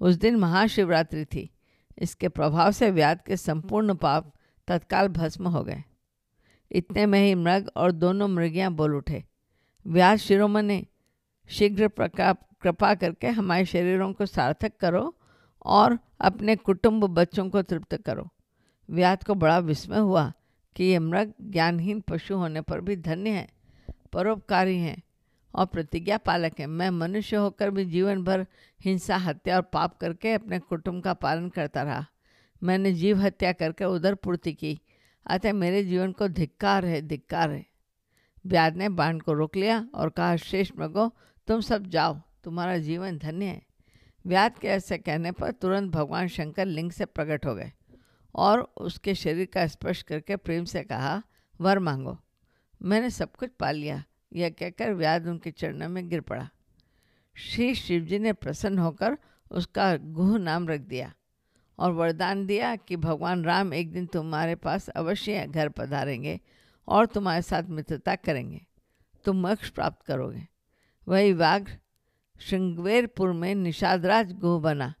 उस 0.00 0.14
दिन 0.14 0.36
महाशिवरात्रि 0.36 1.24
थी। 1.24 1.53
इसके 1.98 2.28
प्रभाव 2.28 2.70
से 2.72 2.90
व्याध 2.90 3.20
के 3.20 3.36
संपूर्ण 3.36 3.94
पाप 3.94 4.32
तत्काल 4.68 5.08
भस्म 5.08 5.48
हो 5.48 5.62
गए। 5.64 5.82
इतने 6.70 7.06
में 7.06 7.20
ही 7.26 7.34
मृग 7.34 7.70
और 7.76 7.92
दोनों 7.92 8.28
मृगियाँ 8.28 8.70
बोल 8.72 8.94
उठे। 8.94 9.24
व्यास 9.86 10.20
शिरोमण 10.20 10.80
शीघ्र 11.50 11.88
कृपा 12.62 12.94
करके 12.94 13.26
हमारे 13.26 13.64
शरीरों 13.64 14.12
को 14.12 14.26
सार्थक 14.26 14.76
करो 14.76 15.14
और 15.66 15.98
अपने 16.20 16.56
कुटुंब 16.56 17.04
बच्चों 17.04 17.48
को 17.50 17.62
तृप्त 17.62 17.96
करो। 17.96 18.28
व्याध 18.88 19.24
को 19.24 19.34
बड़ा 19.34 19.58
विस्मय 19.58 19.98
हुआ 19.98 20.32
कि 20.76 20.84
ये 20.84 20.98
मृग 20.98 21.32
ज्ञानहीन 21.42 22.00
पशु 22.00 22.36
होने 22.36 22.60
पर 22.60 22.80
भी 22.80 22.96
धन्य 22.96 23.30
है, 23.30 23.48
परोपकारी 24.12 24.78
हैं। 24.78 25.02
और 25.54 25.66
प्रतिज्ञा 25.66 26.18
पालक 26.18 26.60
है। 26.60 26.66
मैं 26.66 26.90
मनुष्य 26.90 27.36
होकर 27.36 27.70
भी 27.70 27.84
जीवन 27.84 28.24
भर 28.24 28.46
हिंसा, 28.80 29.16
हत्या 29.16 29.56
और 29.56 29.62
पाप 29.62 29.96
करके 29.96 30.32
अपने 30.32 30.58
कुटुंब 30.58 31.02
का 31.02 31.14
पालन 31.14 31.48
करता 31.48 31.82
रहा। 31.82 32.06
मैंने 32.62 32.92
जीव 32.92 33.18
हत्या 33.18 33.52
करके 33.52 33.84
उधर 33.84 34.14
पूर्ति 34.14 34.52
की। 34.52 34.80
अतः 35.26 35.52
मेरे 35.52 35.84
जीवन 35.84 36.12
को 36.12 36.28
धिक्कार 36.28 36.84
है 36.84 37.02
धिक्कार 37.02 37.50
है। 37.50 37.66
व्याध 38.46 38.76
ने 38.76 38.88
बाण 38.88 39.18
को 39.18 39.32
रोक 39.32 39.56
लिया 39.56 39.88
और 39.94 40.10
कहा 40.10 40.36
श्रेष्ठ 40.36 40.74
मृगो, 40.78 41.16
तुम 41.46 41.60
सब 41.60 41.86
जाओ, 41.86 42.20
तुम्हारा 42.44 42.78
जीवन 42.78 43.18
धन्य 43.18 43.44
है। 43.44 43.62
व्याध 44.26 44.58
के 44.58 44.68
ऐसे 44.68 44.98
कहने 44.98 45.32
पर 45.32 45.50
तुरंत 45.50 45.92
भगवान 45.92 46.28
शंकर 46.28 46.66
लिंग 46.66 46.90
से 46.90 47.04
प्रकट 47.04 47.46
हो 47.46 47.54
गए 47.54 47.72
और 48.34 48.60
उसके 48.60 49.14
शरीर 49.14 49.46
का 49.46 49.66
स्पर्श 49.66 50.02
करके 50.02 50.36
प्रेम 50.36 50.64
से 50.64 50.82
कहा, 50.82 51.22
वर 51.60 51.78
मांगो। 51.78 52.18
मैंने 52.82 53.10
सब 53.10 53.32
कुछ 53.32 53.50
पा 53.60 53.70
लिया। 53.70 54.04
यह 54.34 54.50
कहकर 54.50 54.92
व्याध 54.92 55.26
उनके 55.26 55.50
चरणों 55.50 55.88
में 55.88 56.08
गिर 56.08 56.20
पड़ा। 56.20 56.48
श्री 57.36 57.74
शिवजी 57.74 58.18
ने 58.18 58.32
प्रसन्न 58.32 58.78
होकर 58.78 59.18
उसका 59.50 59.96
गुह 59.96 60.38
नाम 60.38 60.68
रख 60.68 60.80
दिया 60.80 61.12
और 61.78 61.92
वरदान 61.92 62.46
दिया 62.46 62.76
कि 62.76 62.96
भगवान 62.96 63.44
राम 63.44 63.74
एक 63.74 63.92
दिन 63.92 64.06
तुम्हारे 64.06 64.54
पास 64.54 64.88
अवश्य 64.88 65.46
घर 65.46 65.68
पधारेंगे 65.68 66.40
और 66.88 67.06
तुम्हारे 67.06 67.42
साथ 67.42 67.62
मित्रता 67.62 68.14
करेंगे। 68.14 68.66
तुम 69.24 69.36
मोक्ष 69.36 69.70
प्राप्त 69.70 70.06
करोगे। 70.06 70.46
वही 71.08 71.32
वाघ 71.32 71.70
श्रृंगवेरपुर 72.40 73.32
में 73.32 73.54
निषादराज 73.54 74.32
गुह 74.32 74.60
बना, 74.60 74.94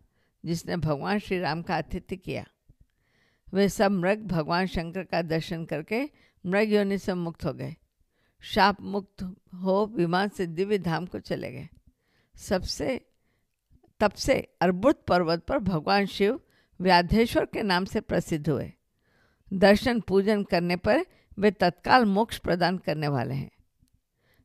जिसने 0.44 0.76
भगवान 0.76 1.18
श्री 1.18 1.38
राम 1.38 1.62
का 1.62 1.76
आतिथ्य 1.76 2.16
किया। 2.16 2.44
वे 3.54 3.68
सब 3.68 3.90
मृग 3.90 4.26
भगवान 4.26 4.66
शंकर 4.66 5.04
का 5.04 5.22
दर्शन 5.22 5.64
करके 5.64 6.10
मृग 6.46 6.72
योनि 6.72 6.98
से 6.98 7.14
मुक्त 7.14 7.44
हो 7.44 7.52
गए। 7.52 7.76
शाप 8.44 8.80
मुक्त 8.80 9.36
हो 9.54 9.86
विमान 9.86 10.28
से 10.28 10.46
दिव्य 10.46 10.78
धाम 10.78 11.06
को 11.06 11.18
चले 11.18 11.52
गए। 11.52 11.68
सबसे, 12.36 13.00
तब 14.00 14.12
से 14.12 14.48
अर्बुद 14.60 14.94
पर्वत 15.08 15.44
पर 15.44 15.58
भगवान 15.58 16.06
शिव 16.06 16.40
व्याधेश्वर 16.80 17.44
के 17.44 17.62
नाम 17.62 17.84
से 17.84 18.00
प्रसिद्ध 18.00 18.48
हुए। 18.48 18.72
दर्शन 19.52 20.00
पूजन 20.00 20.42
करने 20.42 20.76
पर 20.76 21.06
वे 21.38 21.50
तत्काल 21.50 22.04
मोक्ष 22.04 22.38
प्रदान 22.38 22.78
करने 22.78 23.08
वाले 23.08 23.34
हैं। 23.34 23.50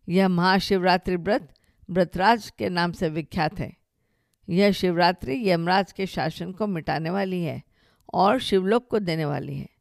यह 0.09 0.27
महाशिवरात्रि 0.27 1.15
व्रत 1.15 1.53
व्रतराज 1.89 2.49
के 2.57 2.69
नाम 2.69 2.91
से 2.91 3.09
विख्यात 3.09 3.59
है। 3.59 3.77
यह 4.49 4.71
शिवरात्रि 4.71 5.49
यमराज 5.49 5.91
के 5.91 6.05
शासन 6.05 6.51
को 6.51 6.67
मिटाने 6.67 7.09
वाली 7.09 7.43
है 7.43 7.63
और 8.13 8.39
शिवलोक 8.39 8.87
को 8.87 8.99
देने 8.99 9.25
वाली 9.25 9.57
है। 9.57 9.78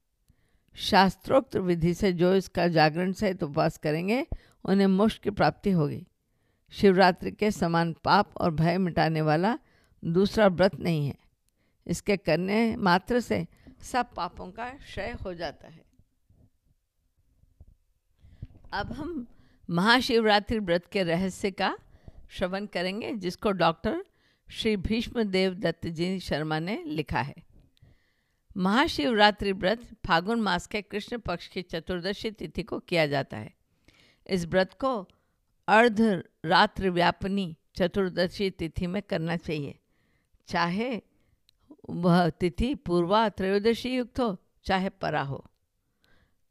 शास्त्रोक्त 0.78 1.56
विधि 1.56 1.94
से 1.94 2.12
जो 2.12 2.34
इसका 2.34 2.68
जागरण 2.68 3.12
सहित 3.12 3.42
उपवास 3.42 3.78
करेंगे, 3.78 4.26
उन्हें 4.64 4.86
मोक्ष 4.86 5.18
की 5.18 5.30
प्राप्ति 5.30 5.70
होगी। 5.70 6.06
शिवरात्रि 6.70 7.30
के 7.30 7.50
समान 7.50 7.96
पाप 8.04 8.36
और 8.36 8.50
भय 8.50 8.78
मिटाने 8.78 9.20
वाला 9.20 9.58
दूसरा 10.04 10.46
व्रत 10.46 10.74
नहीं 10.74 11.06
है। 11.06 11.14
इसके 11.86 12.16
करने 12.16 12.76
मात्र 12.76 13.20
से 13.20 13.46
सब 13.82 14.14
पापों 14.14 14.50
का 14.50 14.70
क्षय 14.70 15.16
हो 15.24 15.34
जाता 15.34 15.68
है। 15.68 15.84
अब 18.72 18.92
हम 18.92 19.26
महाशिवरात्रि 19.70 20.58
व्रत 20.58 20.86
के 20.86 21.02
रहस्य 21.02 21.50
का 21.50 21.78
श्रवण 22.30 22.66
करेंगे, 22.66 23.12
जिसको 23.12 23.50
डॉक्टर 23.50 24.04
श्री 24.50 24.76
भीष्म 24.76 25.22
देव 25.22 25.54
दत्त 25.54 25.86
जी 25.86 26.20
शर्मा 26.20 26.58
ने 26.58 26.82
लिखा 26.86 27.20
है। 27.20 27.47
महाशिवरात्रि 28.58 29.52
व्रत 29.52 29.80
फागुन 30.06 30.40
मास 30.40 30.66
के 30.66 30.82
कृष्ण 30.82 31.18
पक्ष 31.18 31.48
की 31.48 31.62
चतुर्दशी 31.62 32.30
तिथि 32.30 32.62
को 32.62 32.78
किया 32.78 33.06
जाता 33.06 33.36
है। 33.36 33.54
इस 34.26 34.46
व्रत 34.46 34.72
को 34.72 35.08
अर्ध 35.68 36.00
रात्र 36.44 36.90
व्यापनी 36.90 37.56
चतुर्दशी 37.76 38.50
तिथि 38.50 38.86
में 38.86 39.02
करना 39.02 39.36
चाहिए। 39.36 39.78
चाहे 40.46 41.02
वह 41.90 42.28
तिथि 42.28 42.74
पूर्वा 42.74 43.28
त्रयोदशी 43.28 43.96
युक्त 43.96 44.20
हो 44.20 44.36
चाहे 44.64 44.88
परा 44.88 45.22
हो। 45.22 45.44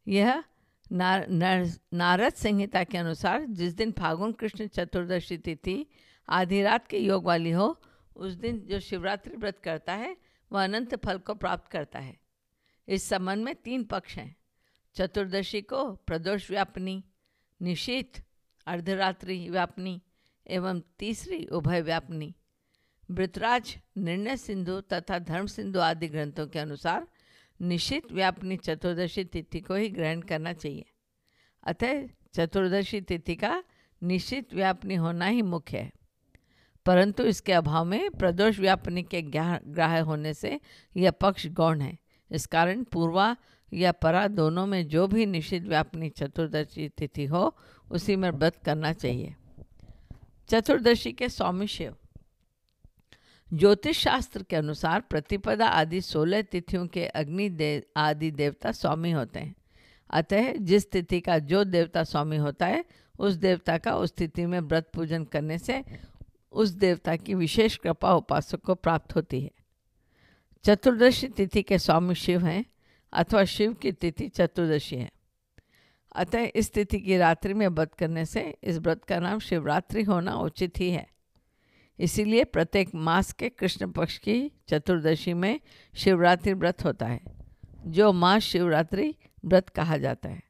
यह 0.06 0.44
नार, 0.92 1.28
नार, 1.28 1.70
नारद 1.94 2.32
संहिता 2.32 2.84
के 2.84 2.98
अनुसार 2.98 3.44
जिस 3.44 3.74
दिन 3.74 3.92
फागुन 3.92 4.32
कृष्ण 4.32 4.66
चतुर्दशी 4.66 5.38
तिथि 5.38 5.86
आधी 6.28 6.62
रात 6.62 6.86
के 6.86 6.98
योग 6.98 7.24
वाली 7.24 7.50
हो 7.50 7.80
उस 8.16 8.32
दिन 8.32 8.60
जो 8.60 8.80
शिवरात्रि 8.80 9.36
व्रत 9.36 9.58
करता 9.58 9.94
है 9.94 10.16
वह 10.52 10.64
अनंत 10.64 10.94
फल 10.94 11.18
को 11.18 11.34
प्राप्त 11.34 11.70
करता 11.70 11.98
है। 11.98 12.20
इस 12.88 13.02
संबंध 13.02 13.44
में 13.44 13.54
तीन 13.54 13.84
पक्ष 13.84 14.16
हैं। 14.16 14.36
चतुर्दशी 14.94 15.62
को 15.62 15.92
प्रदोष 15.92 16.50
व्यापनी 16.50 17.04
निशीत 17.62 18.12
अर्धरात्रि 18.66 19.48
व्यापनी 19.50 20.02
एवं 20.46 20.82
तीसरी 20.98 21.44
उभय 21.46 21.80
व्यापनी। 21.80 22.34
वृतराज 23.10 23.78
निर्णय 23.96 24.36
सिंधु 24.36 24.80
तथा 24.80 25.18
धर्म 25.18 25.46
सिंधु 25.46 25.78
आदि 25.78 26.08
ग्रंथों 26.08 26.46
के 26.46 26.58
अनुसार 26.58 27.08
निश्चित 27.60 28.12
व्यापनी 28.12 28.56
चतुर्दशी 28.56 29.24
तिथि 29.24 29.60
को 29.60 29.74
ही 29.74 29.88
ग्रहण 29.88 30.20
करना 30.20 30.52
चाहिए। 30.52 30.84
अतः 31.64 32.08
चतुर्दशी 32.34 33.00
तिथि 33.00 33.36
का 33.36 33.64
निश्चित 34.02 34.54
व्यापनी 34.54 34.94
होना 34.94 35.26
ही 35.26 35.42
मुख्य 35.42 35.78
है। 35.78 35.92
परंतु 36.88 37.22
इसके 37.22 37.52
अभाव 37.52 37.84
में 37.84 38.10
प्रदोष 38.10 38.58
व्यापनी 38.58 39.02
के 39.02 39.22
ग्राह्य 39.22 40.00
होने 40.00 40.34
से 40.34 40.60
यह 40.96 41.10
पक्ष 41.10 41.46
गौण 41.46 41.80
है। 41.80 41.98
इस 42.30 42.46
कारण 42.46 42.84
पूर्वा 42.84 43.36
या 43.72 43.92
परा 43.92 44.28
दोनों 44.28 44.66
में 44.66 44.88
जो 44.88 45.06
भी 45.06 45.26
निश्चित 45.26 45.62
व्यापनी 45.62 46.08
चतुर्दशी 46.08 46.88
तिथि 46.88 47.24
हो, 47.24 47.56
उसी 47.90 48.16
में 48.16 48.30
व्रत 48.30 48.56
करना 48.56 48.92
चाहिए। 48.92 49.34
चतुर्दशी 50.48 51.12
के 51.12 51.28
स्वामी 51.28 51.66
शिव। 51.66 51.96
ज्योतिष 53.54 53.98
शास्त्र 53.98 54.42
के 54.42 54.56
अनुसार 54.56 55.00
प्रतिपदा 55.00 55.66
आदि 55.66 56.00
सोलह 56.00 56.42
तिथियों 56.42 56.86
के 56.86 57.06
अग्नि 57.06 57.48
देव 57.48 57.82
आदि 57.96 58.30
देवता 58.30 58.72
स्वामी 58.72 59.10
होते 59.10 59.38
हैं। 59.38 59.54
अतः 60.10 60.52
जिस 60.52 60.90
तिथि 60.90 61.20
का 61.20 61.38
जो 61.38 61.64
देवता 61.64 62.04
स्वामी 62.04 62.36
होता 62.36 62.66
है, 62.66 62.84
उस 63.18 63.34
देवता 63.34 63.78
का 63.78 63.96
उस 63.96 64.16
तिथि 64.16 64.46
में 64.46 64.60
व्रत 64.60 64.90
पूजन 64.94 65.24
करने 65.24 65.58
से 65.58 65.84
उस 66.52 66.68
देवता 66.68 67.16
की 67.16 67.34
विशेष 67.34 67.76
कृपा 67.76 68.14
उपासक 68.14 68.60
को 68.60 68.74
प्राप्त 68.74 69.14
होती 69.16 69.40
है। 69.40 69.50
चतुर्दशी 70.64 71.28
तिथि 71.28 71.62
के 71.62 71.78
स्वामी 71.78 72.14
शिव 72.14 72.46
हैं 72.46 72.64
अथवा 73.12 73.44
शिव 73.44 73.74
की 73.74 73.92
तिथि 73.92 74.28
चतुर्दशी 74.28 74.96
है। 74.96 75.10
अतः 76.16 76.50
इस 76.54 76.72
तिथि 76.72 77.00
की 77.00 77.16
रात्रि 77.16 77.54
में 77.54 77.66
व्रत 77.68 77.94
करने 77.94 78.24
से 78.24 78.54
इस 78.64 78.78
व्रत 78.78 79.04
का 79.04 79.20
नाम 79.20 79.38
शिवरात्रि 79.38 80.02
होना 80.02 80.34
उचित 80.34 80.80
ही 80.80 80.90
है। 80.90 81.06
इसीलिए 81.98 82.44
प्रत्येक 82.44 82.94
मास 82.94 83.32
के 83.32 83.48
कृष्ण 83.48 83.90
पक्ष 83.92 84.18
की 84.18 84.52
चतुर्दशी 84.68 85.34
में 85.34 85.60
शिवरात्रि 85.94 86.52
व्रत 86.52 86.84
होता 86.84 87.06
है, 87.06 87.20
जो 87.86 88.12
मास 88.12 88.42
शिवरात्रि 88.42 89.14
व्रत 89.44 89.68
कहा 89.68 89.96
जाता 89.96 90.28
है। 90.28 90.42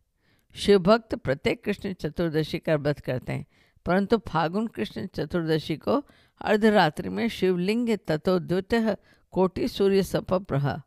शिव 0.55 0.79
भक्त 0.79 1.15
प्रत्येक 1.15 1.65
कृष्ण 1.65 1.93
चतुर्दशी 1.93 2.59
का 2.59 2.75
व्रत 2.77 3.01
करते 3.01 3.33
हैं। 3.33 3.47
परंतु 3.89 4.19
फागुन 4.19 4.67
कृष्ण 4.67 5.07
चतुर्दशी 5.07 5.77
को 5.77 6.05
अर्धरात्रि 6.41 7.09
में 7.09 7.29
शिवलिंग 7.29 7.99
तथोद्युत 8.11 8.97
कोटि 9.31 9.69
सूर्य 9.69 10.03
सपप्रह 10.03 10.83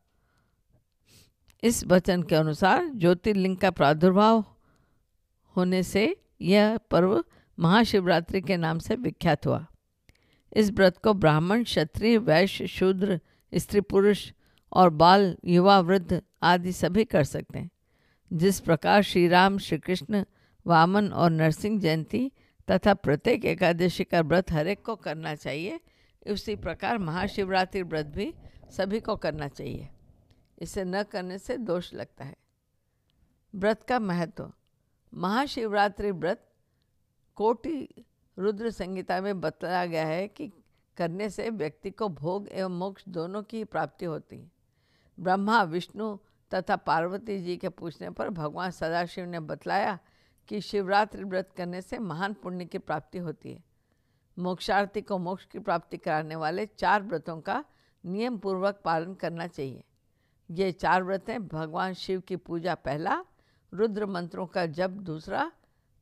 इस 1.64 1.86
वचन 1.86 2.24
के 2.24 2.36
अनुसार 2.36 2.90
ज्योतिर्लिंग 2.90 3.58
का 3.58 3.72
प्रादुर्भाव 3.72 4.46
होने 5.58 5.84
से 5.84 6.22
यह 6.42 6.78
पर्व 6.78 7.24
महाशिवरात्रि 7.60 8.42
के 8.42 8.58
नाम 8.58 8.80
से 8.80 8.96
विख्यात 8.96 9.48
हुआ। 9.48 9.68
इस 10.54 10.72
व्रत 10.72 10.98
को 10.98 11.14
ब्राह्मण, 11.14 11.64
क्षत्रिय, 11.64 12.18
वैश्य, 12.18 12.68
शूद्र, 12.68 13.20
स्त्री 13.54 13.82
पुरुष 13.82 14.32
और 14.74 14.90
बाल, 14.90 15.38
युवा, 15.46 15.80
वृद्ध 15.80 16.22
आदि 16.44 16.72
सभी 16.72 17.06
कर 17.06 17.24
सकते 17.24 17.60
हैं। 17.60 17.72
जिस 18.34 18.60
प्रकार 18.60 19.02
श्री 19.02 19.28
राम, 19.28 19.58
श्री 19.58 19.78
कृष्ण, 19.78 20.24
वामन 20.68 21.08
और 21.08 21.30
नरसिंह 21.30 21.80
जयंती 21.80 22.32
तथा 22.70 22.94
प्रत्येक 22.94 23.46
एकादशी 23.46 24.04
का 24.04 24.22
व्रत 24.22 24.52
हरेक 24.52 24.86
को 24.86 24.96
करना 24.96 25.36
चाहिए। 25.36 25.80
उसी 26.30 26.56
प्रकार 26.56 26.98
महाशिवरात्रि 26.98 27.82
व्रत 27.82 28.06
भी 28.06 28.34
सभी 28.70 29.00
को 29.00 29.16
करना 29.16 29.48
चाहिए। 29.48 29.90
इसे 30.60 30.84
न 30.84 31.04
करने 31.04 31.38
से 31.40 31.58
दोष 31.58 31.94
लगता 31.94 32.26
है। 32.26 32.36
व्रत 33.56 33.84
का 33.84 34.00
महत्व। 34.00 34.52
महाशिवरात्रि 35.14 36.12
व्रत 36.12 36.48
कोटि 37.36 38.06
रुद्र 38.40 38.72
संगीता 38.72 39.22
में 39.22 39.42
बतलाया 39.42 39.86
गया 39.86 40.06
है 40.06 40.28
कि 40.28 40.52
करने 40.98 41.30
से 41.30 41.50
व्यक्ति 41.50 41.92
को 41.92 42.10
भोग 42.10 42.48
एवं 42.52 42.80
मोक्ष 42.80 43.04
दोनों 43.08 43.44
की 43.44 43.64
प्राप्ति 43.64 44.06
होती 44.06 44.40
है। 44.40 44.52
ब्रह्मा, 45.20 45.64
विष्णु 45.64 46.18
तथा 46.54 46.76
पार्वती 46.76 47.42
जी 47.42 47.58
के 47.58 47.70
पूछने 47.70 48.10
पर 48.10 48.30
भगवान 48.30 48.72
सदाशिव 48.72 49.26
ने 49.26 49.40
बतलाया 49.40 50.00
कि 50.52 50.60
शिवरात्रि 50.62 51.24
व्रत 51.24 51.52
करने 51.58 51.82
से 51.82 51.98
महान 52.00 52.34
पुण्य 52.34 52.66
की 52.66 52.78
प्राप्ति 52.78 53.18
होती 53.18 53.52
है। 53.54 53.64
मोक्षार्थी 54.38 55.02
को 55.02 55.18
मोक्ष 55.18 55.46
की 55.46 55.60
प्राप्ति 55.60 55.98
कराने 55.98 56.36
वाले 56.36 56.66
चार 56.66 57.04
व्रतों 57.04 57.40
का 57.42 57.64
नियम 58.06 58.38
पूर्वक 58.38 58.82
पालन 58.86 59.14
करना 59.14 59.48
चाहिए। 59.48 59.84
ये 60.50 60.72
चार 60.72 61.04
व्रत 61.04 61.30
हैं 61.30 61.48
भगवान 61.48 61.94
शिव 61.94 62.22
की 62.22 62.36
पूजा 62.36 62.76
पहला, 62.76 63.26
रुद्र 63.74 64.06
मंत्रों 64.06 64.46
का 64.46 64.66
जप 64.66 64.90
दूसरा, 64.90 65.52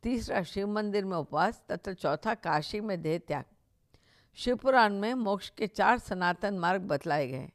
तीसरा 0.03 0.41
शिव 0.43 0.67
मंदिर 0.67 1.05
में 1.05 1.17
उपवास 1.17 1.61
तथा 1.71 1.93
चौथा 1.93 2.33
काशी 2.33 2.79
में 2.79 3.01
देह 3.01 3.17
त्याग। 3.17 3.45
शिवपुराण 4.37 4.93
में 4.93 5.13
मोक्ष 5.13 5.49
के 5.49 5.67
चार 5.67 5.97
सनातन 5.97 6.59
मार्ग 6.59 6.81
बतलाए 6.81 7.27
गए 7.27 7.49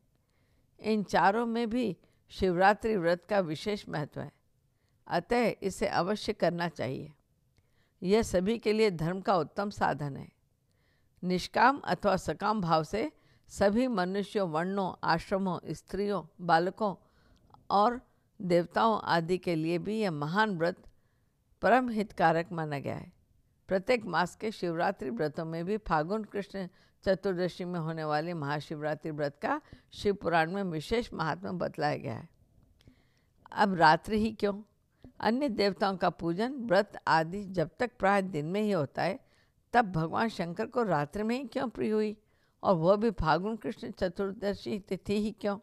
इन 0.81 1.03
चारों 1.03 1.47
में 1.47 1.71
भी 1.71 1.97
शिवरात्रि 2.29 2.97
व्रत 2.97 3.27
का 3.31 3.41
विशेष 3.41 3.89
महत्व 3.89 4.21
है। 4.21 4.33
अतः 5.07 5.53
इसे 5.62 5.87
अवश्य 5.87 6.33
करना 6.33 6.69
चाहिए। 6.69 7.12
यह 8.03 8.23
सभी 8.23 8.59
के 8.59 8.73
लिए 8.73 8.90
धर्म 8.90 9.21
का 9.21 9.37
उत्तम 9.37 9.71
साधन 9.71 10.17
है। 10.17 10.29
निष्काम 11.25 11.79
अथवा 11.79 12.17
सकाम 12.17 12.61
भाव 12.61 12.85
से 12.85 13.12
सभी 13.49 13.88
मनुष्यों, 13.88 14.51
वर्णों, 14.51 14.95
आश्रमों, 15.05 15.59
स्त्रियों, 15.71 16.23
बालकों 16.40 16.95
और 17.71 18.01
देवताओं 18.43 19.01
आदि 19.05 19.38
के 19.38 19.55
लिए 19.55 19.79
भी 19.79 20.01
यह 20.01 20.11
महान 20.11 20.59
व्रत 20.59 20.85
परम 21.62 21.88
हितकारक 21.88 22.53
माना 22.53 22.79
गया 22.79 22.97
है। 22.97 23.12
प्रत्येक 23.69 24.05
मास 24.05 24.37
के 24.37 24.51
शिवरात्रि 24.51 25.11
व्रतों 25.11 25.45
में 25.45 25.64
भी 25.64 25.77
फागुन, 25.77 26.25
कृष्ण 26.25 26.69
चतुर्दशी 27.05 27.64
में 27.64 27.81
होने 27.81 28.05
वाले 28.05 28.35
महाशिवरात्रि 28.35 29.11
व्रत 29.11 29.38
का 29.43 29.61
शिव 29.93 30.14
पुराण 30.14 30.53
में 30.53 30.62
विशेष 30.62 31.12
महात्मा 31.12 31.53
बतलाया 31.53 31.97
गया 31.97 32.14
है। 32.14 32.29
अब 33.53 33.75
रात्रि 33.75 34.19
ही 34.19 34.33
क्यों? 34.33 34.62
अन्य 35.25 35.49
देवताओं 35.49 35.97
का 35.97 36.11
पूजन 36.11 36.53
व्रत 36.53 36.93
आदि 37.09 37.45
जब 37.45 37.71
तक 37.79 37.91
प्राय 37.99 38.23
दिन 38.23 38.47
में 38.47 38.63
ही 38.63 38.71
होता 38.71 39.03
है, 39.03 39.21
तब 39.73 39.93
भगवान 39.93 40.29
शंकर 40.29 40.67
को 40.67 40.83
रात्रि 40.83 41.23
में 41.23 41.43
ही 41.43 41.45
क्यों 41.45 41.69
प्रिय 41.69 41.91
हुई? 41.91 42.17
और 42.63 42.75
वह 42.75 42.97
भी 42.97 43.11
फागुन 43.11 43.57
कृष्ण 43.57 43.91
चतुर्दशी 43.91 44.79
तिथि 44.79 45.23
ही 45.23 45.31
क्यों? 45.31 45.59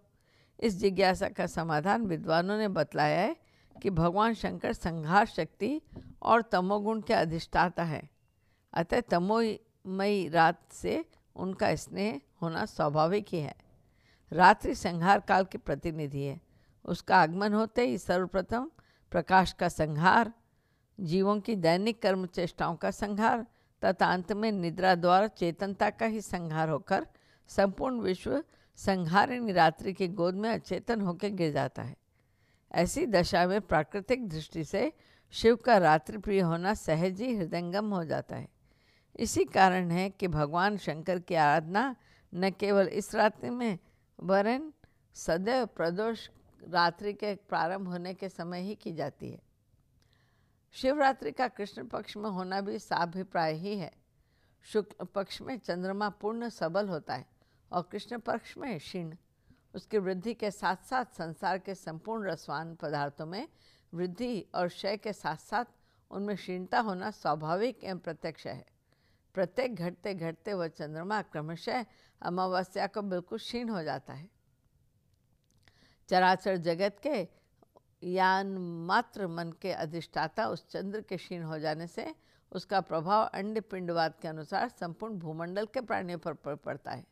इस 0.60 0.78
जिज्ञासा 0.78 1.30
का 1.30 1.48
समाधान 1.48 2.06
विद्वानों 2.06 2.58
ने 2.58 2.68
बतलाया 2.68 3.22
है 3.22 3.36
कि 3.82 3.90
भगवान 3.90 4.34
शंकर 4.34 4.74
संघार 4.74 5.26
शक्ति 5.26 5.82
और 6.22 6.42
तमोगुण 6.42 7.02
के 7.02 7.14
अधिष्ठाता 7.14 7.84
है। 7.84 8.10
अतः 8.74 9.02
तमोमयी 9.02 10.28
रात 10.28 10.60
से 10.72 11.06
उनका 11.36 11.76
स्नेह 11.76 12.22
होना 12.42 12.66
स्वाभाविक 12.66 13.26
ही 13.32 13.40
है। 13.40 13.56
रात्रि 14.34 14.76
संहार 14.76 15.20
काल 15.20 15.46
के 15.46 15.58
प्रतिनिधि 15.58 16.22
है। 16.22 16.42
उसका 16.86 17.18
आगमन 17.18 17.54
होते 17.54 17.88
ही 17.88 17.98
सर्वप्रथम 17.98 18.72
प्रकाश 19.12 19.54
का 19.54 19.70
संहार, 19.70 20.34
जीवों 21.00 21.40
की 21.40 21.56
दैनिक 21.56 22.02
कर्म 22.02 22.26
चेष्टाओं 22.26 22.76
का 22.76 22.92
संहार, 22.92 23.46
तथा 23.86 24.06
अंत 24.06 24.32
में 24.32 24.52
निद्रा 24.52 24.96
द्वारा 24.96 25.28
चेतनता 25.28 25.90
का 25.90 26.06
ही 26.06 26.22
संहार 26.22 26.70
होकर 26.70 27.08
संपूर्ण 27.48 28.00
विश्व 28.00 28.44
संहारिणी 28.76 29.52
रात्रि 29.52 29.94
की 29.94 30.08
गोद 30.08 30.36
में 30.36 30.50
अचेतन 30.50 31.02
होकर 31.02 31.30
गिर 31.30 31.52
जाता 31.52 31.82
है। 31.82 31.96
ऐसी 32.72 33.06
दशा 33.06 33.48
में 33.48 33.62
प्राकृतिक 33.62 34.28
दृष्टि 34.30 34.64
से 34.64 34.92
शिव 35.32 35.56
का 35.56 35.78
रात्रि 35.78 36.18
प्रिय 36.18 36.42
होना 36.42 36.74
सहज 36.74 37.22
ही 37.22 37.36
हृदयंगम 37.36 37.94
हो 37.94 38.04
जाता 38.06 38.36
है। 38.36 38.48
इसी 39.20 39.44
कारण 39.46 39.92
है 39.92 40.10
कि 40.10 40.28
भगवान 40.28 40.78
शंकर 40.78 41.20
की 41.20 41.36
आराधना 41.36 41.96
न 42.34 42.50
केवल 42.50 42.88
इस 42.88 43.16
रात्रि 43.16 43.50
में, 43.50 43.80
वरन 44.20 44.74
सदैव 45.14 45.66
प्रदोष 45.66 46.30
रात्रि 46.70 47.14
के 47.14 47.36
प्रारंभ 47.36 47.88
होने 47.88 48.14
के 48.14 48.30
समय 48.30 48.62
ही 48.62 48.76
की 48.76 48.94
जाती 48.94 49.30
है। 49.32 49.42
शिवरात्रि 50.72 51.32
का 51.32 51.48
कृष्ण 51.48 51.88
पक्ष 51.88 52.18
में 52.18 52.30
होना 52.30 52.62
भी 52.62 52.80
साभिप्राय 52.80 53.54
ही 53.54 53.78
है। 53.78 53.92
शुक्ल 54.64 55.06
पक्ष 55.06 55.42
में 55.42 55.58
चंद्रमा 55.58 56.10
पूर्ण 56.10 56.50
सबल 56.50 56.90
होता 56.90 57.16
है 57.16 57.26
और 57.72 57.82
कृष्ण 57.82 58.20
पक्ष 58.20 58.58
में 58.58 58.80
क्षीण। 58.80 59.16
उसकी 59.76 59.98
वृद्धि 59.98 60.34
के 60.34 60.52
साथ 60.52 60.76
साथ 60.76 61.06
संसार 61.06 61.58
के 61.58 61.76
संपूर्ण 61.76 62.28
रसवान 62.28 62.76
पदार्थों 62.76 63.26
में 63.26 63.48
वृद्धि 63.94 64.46
और 64.56 64.68
क्षय 64.68 64.98
के 64.98 65.14
साथ 65.14 65.36
साथ 65.36 65.66
उनमें 66.12 66.36
क्षीणता 66.36 66.80
होना 66.80 67.12
स्वाभाविक 67.12 67.84
एवं 67.84 68.00
प्रत्यक्ष 68.00 68.48
है। 68.48 68.66
प्रत्येक 69.34 69.76
घटते 69.76 70.14
घटते 70.14 70.54
वह 70.54 70.68
चंद्रमा 70.68 71.22
क्रमशः 71.22 71.86
अमावस्या 72.22 72.88
को 72.88 73.02
बिल्कुल 73.02 73.38
क्षीण 73.38 73.70
हो 73.70 73.84
जाता 73.84 74.14
है। 74.14 74.41
चराचर 76.12 76.58
जगत 76.58 76.98
के 77.06 77.28
यान 78.04 78.48
मात्र 78.88 79.28
मन 79.28 79.52
के 79.62 79.72
अधिष्ठाता 79.74 80.48
उस 80.48 80.66
चंद्र 80.70 81.02
के 81.02 81.18
क्षीण 81.18 81.44
हो 81.44 81.60
जाने 81.60 81.88
से 81.88 82.06
उसका 82.52 82.82
प्रभाव 82.82 83.24
अंड 83.26 83.62
पिंडवाद 83.62 84.14
के 84.22 84.28
अनुसार 84.28 84.68
संपूर्ण 84.70 85.16
भूमंडल 85.20 85.66
के 85.66 85.82
प्राणियों 85.82 86.20
पर 86.20 86.56
पड़ता 86.56 86.92
है 86.92 87.06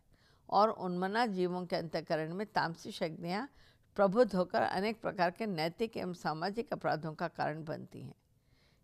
और 0.49 0.69
उन्मना 0.69 1.25
जीवों 1.27 1.65
के 1.65 1.75
अंतकरण 1.75 2.33
में 2.33 2.45
तामसी 2.47 2.91
शक्तियाँ 2.91 3.47
प्रबुद्ध 3.97 4.35
होकर 4.35 4.61
अनेक 4.61 5.01
प्रकार 5.01 5.31
के 5.31 5.45
नैतिक 5.45 5.97
एवं 5.97 6.13
सामाजिक 6.13 6.73
अपराधों 6.73 7.13
का 7.13 7.27
कारण 7.27 7.63
बनती 7.63 8.01
हैं। 8.01 8.15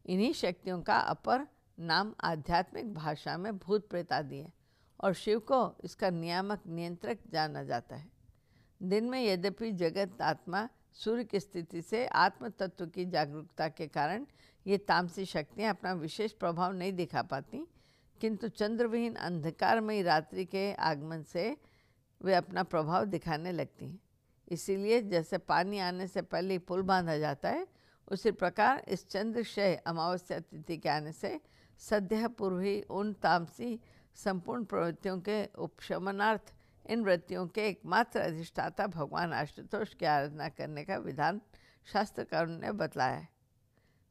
इन्हीं 0.06 0.34
शक्तियों 0.34 0.82
का 0.82 0.97
अपर 0.97 1.47
नाम 1.78 2.13
आध्यात्मिक 2.23 2.93
भाषा 2.93 3.38
में 3.38 3.58
भूत 3.58 3.88
प्रेत 3.89 4.13
आदि 4.13 4.38
है 4.38 4.51
और 4.99 5.13
शिव 5.13 5.39
को 5.39 5.75
इसका 5.84 6.10
नियामक 6.10 6.63
नियंत्रक 6.67 7.19
जाना 7.32 7.63
जाता 7.63 7.95
है। 7.95 8.14
दिन 8.81 9.09
में 9.09 9.23
यद्यपि 9.25 9.71
जगत, 9.71 10.21
आत्मा, 10.21 10.67
सूर्य 10.93 11.23
की 11.23 11.39
स्थिति 11.39 11.81
से 11.81 12.05
आत्म 12.07 12.49
तत्व 12.49 12.85
की 12.85 13.05
जागरूकता 13.05 13.67
के 13.69 13.88
कारण 13.88 14.25
ये 14.65 14.77
तामसी 14.77 15.25
शक्तियाँ 15.25 15.69
अपना 15.69 15.93
विशेष 15.93 16.31
प्रभाव 16.31 16.73
नहीं 16.73 16.93
दिखा 16.93 17.21
पाती, 17.21 17.65
किंतु 18.21 18.47
चंद्रविहीन 18.49 19.15
अंधकारमयी 19.15 20.01
रात्रि 20.01 20.45
के 20.45 20.71
आगमन 20.73 21.23
से 21.23 21.55
वे 22.21 22.33
अपना 22.33 22.63
प्रभाव 22.63 23.05
दिखाने 23.05 23.51
लगती 23.51 23.85
हैं। 23.85 23.99
इसीलिए 24.47 25.01
जैसे 25.01 25.38
पानी 25.38 25.79
आने 25.79 26.07
से 26.07 26.21
पहले 26.21 26.57
पुल 26.59 26.81
बांधा 26.81 27.17
जाता 27.17 27.49
है, 27.49 27.67
उसी 28.07 28.31
प्रकार 28.31 28.83
इस 28.88 29.07
चंद्रशय 29.09 29.75
अमावस्या 29.88 30.39
तिथि 30.39 30.77
के 30.77 30.89
आने 30.89 31.11
से 31.11 31.39
सद्य 31.81 32.15
ही 32.39 32.81
उन 32.81 33.13
तामसी 33.13 33.79
संपूर्ण 34.15 34.63
प्रवृत्तियों 34.63 35.19
के 35.19 35.43
उपशमनार्थ 35.45 36.53
इन 36.86 37.04
वृत्तियों 37.04 37.48
के 37.48 37.67
एकमात्र 37.67 38.19
अधिष्ठाता 38.19 38.88
भगवान 38.88 39.34
आशुतोष 39.34 39.93
की 39.93 40.06
आराधना 40.06 40.50
करने 40.50 40.84
का 40.84 40.98
विधान 40.98 41.41
शास्त्रकारों 41.93 42.60
ने 42.60 42.71
बतलाया 42.71 43.15
है। 43.15 43.30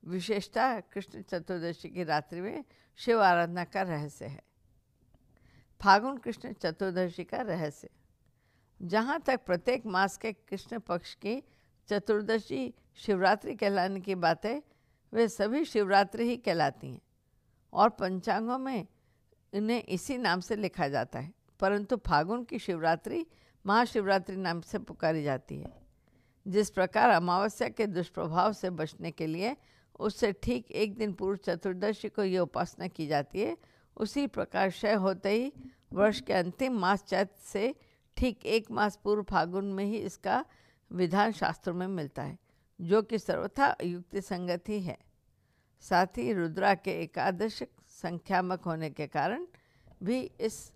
विशेषता 0.04 0.80
कृष्ण 0.80 1.22
चतुर्दशी 1.22 1.88
की 1.88 2.04
रात्रि 2.04 2.40
में 2.40 2.64
शिव 2.96 3.22
आराधना 3.22 3.64
का 3.64 3.82
रहस्य 3.82 4.24
है। 4.24 4.42
फागुन 5.80 6.18
कृष्ण 6.18 6.52
चतुर्दशी 6.52 7.24
का 7.24 7.38
रहस्य। 7.38 7.88
जहाँ 8.82 9.20
तक 9.20 9.40
प्रत्येक 9.44 9.86
मास 9.86 10.16
के 10.16 10.32
कृष्ण 10.32 10.78
पक्ष 10.78 11.14
की 11.14 11.42
चतुर्दशी 11.88 12.74
शिवरात्रि 12.94 13.54
कहलाने 13.54 14.00
की 14.00 14.14
बात 14.14 14.46
है, 14.46 14.62
वे 15.12 15.28
सभी 15.28 15.64
शिवरात्रि 15.64 16.24
ही 16.24 16.36
कहलाती 16.36 16.92
हैं 16.92 17.00
और 17.72 17.88
पंचांगों 17.90 18.58
में 18.58 18.86
इन्हें 19.52 19.82
इसी 19.82 20.18
नाम 20.18 20.40
से 20.40 20.56
लिखा 20.56 20.88
जाता 20.88 21.18
है। 21.18 21.32
परंतु 21.64 21.96
फागुन 21.96 22.44
की 22.44 22.58
शिवरात्रि 22.58 23.24
महाशिवरात्रि 23.64 24.36
नाम 24.36 24.60
से 24.60 24.78
पुकारी 24.78 25.22
जाती 25.22 25.56
है। 25.56 25.72
जिस 26.46 26.70
प्रकार 26.70 27.10
अमावस्या 27.10 27.68
के 27.68 27.86
दुष्प्रभाव 27.86 28.52
से 28.52 28.70
बचने 28.70 29.10
के 29.10 29.26
लिए 29.26 29.56
उससे 30.00 30.32
ठीक 30.32 30.70
एक 30.72 30.96
दिन 30.96 31.12
पूर्व 31.12 31.36
चतुर्दशी 31.36 32.08
को 32.08 32.24
ये 32.24 32.38
उपासना 32.38 32.86
की 32.88 33.06
जाती 33.06 33.40
है। 33.40 33.56
उसी 33.96 34.26
प्रकार 34.26 34.70
क्षय 34.70 34.92
होते 34.94 35.30
ही 35.30 35.52
वर्ष 35.92 36.20
के 36.20 36.32
अंतिम 36.32 36.78
मास 36.78 37.04
चैत 37.04 37.32
से 37.44 37.74
ठीक 38.16 38.44
एक 38.46 38.70
मास 38.70 38.98
पूर्व 39.04 39.22
फागुन 39.22 39.72
में 39.72 39.84
ही 39.84 39.98
इसका 39.98 40.44
विधान 40.90 41.32
शास्त्रों 41.32 41.74
में 41.74 41.86
मिलता 41.86 42.22
है, 42.22 42.38
जो 42.80 43.02
कि 43.02 43.18
सर्वथा 43.18 43.74
युक्ति 43.84 44.20
संगत 44.20 44.68
ही 44.68 44.80
है। 44.80 44.98
साथ 45.84 46.18
ही 46.18 46.32
रुद्रा 46.32 46.74
के 46.74 47.00
एकादश 47.02 47.62
संख्यामक 48.02 48.62
होने 48.62 48.90
के 48.90 49.06
कारण 49.06 49.46
भी 50.02 50.20
इस 50.40 50.73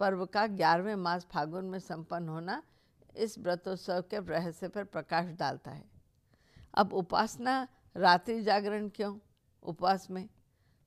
पर्व 0.00 0.26
का 0.26 0.46
ग्यारहवें 0.46 0.96
मास 0.96 1.24
फागुन 1.24 1.64
में 1.64 1.78
संपन्न 1.78 2.28
होना 2.28 2.62
इस 3.16 3.38
व्रतोत्सव 3.38 4.04
के 4.10 4.18
रहस्य 4.18 4.68
पर 4.68 4.84
प्रकाश 4.84 5.26
डालता 5.26 5.70
है। 5.70 5.84
अब 6.74 6.92
उपासना 6.92 7.68
रात्रि 7.96 8.42
जागरण 8.42 8.88
क्यों? 8.88 9.18
उपवास 9.62 10.10
में। 10.10 10.28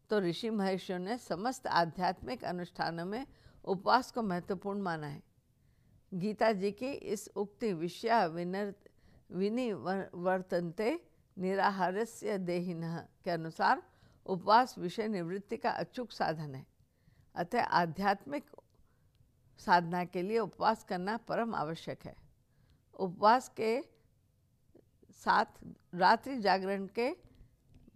तो 0.10 0.20
ऋषि 0.20 0.50
महर्षियों 0.50 1.00
ने 1.00 1.18
समस्त 1.18 1.68
आध्यात्मिक 1.68 2.44
अनुष्ठानों 2.44 3.06
में 3.06 3.28
उपवास 3.66 4.12
को 4.12 4.22
महत्वपूर्ण 4.22 4.82
माना 4.82 5.08
है। 5.08 5.24
गीता 6.14 6.52
जी 6.52 6.72
की 6.72 6.92
इस 6.92 7.30
उक्ति 7.36 7.74
विषया 7.74 8.26
विनर, 8.26 8.74
विनिवर्तनते 9.32 11.00
निराहारस्य 11.38 12.38
देहिन 12.38 12.82
के 13.24 13.32
अनुसार 13.32 13.84
उपवास 14.26 14.78
विषय 14.78 15.08
निवृत्ति 15.08 15.58
का 15.58 15.70
अचूक 15.70 16.12
साधन 16.12 16.56
है। 16.56 16.66
अतः 17.36 17.64
आध्यात्मिक 17.64 18.46
साधना 19.66 20.04
के 20.06 20.22
लिए 20.22 20.40
उपवास 20.40 20.84
करना 20.84 21.18
परम 21.18 21.56
आवश्यक 21.56 22.06
है। 22.06 22.16
उपवास 23.00 23.50
के 23.50 23.82
साथ 25.16 25.46
रात्रि 25.96 26.38
जागरण 26.38 26.86
के 26.96 27.10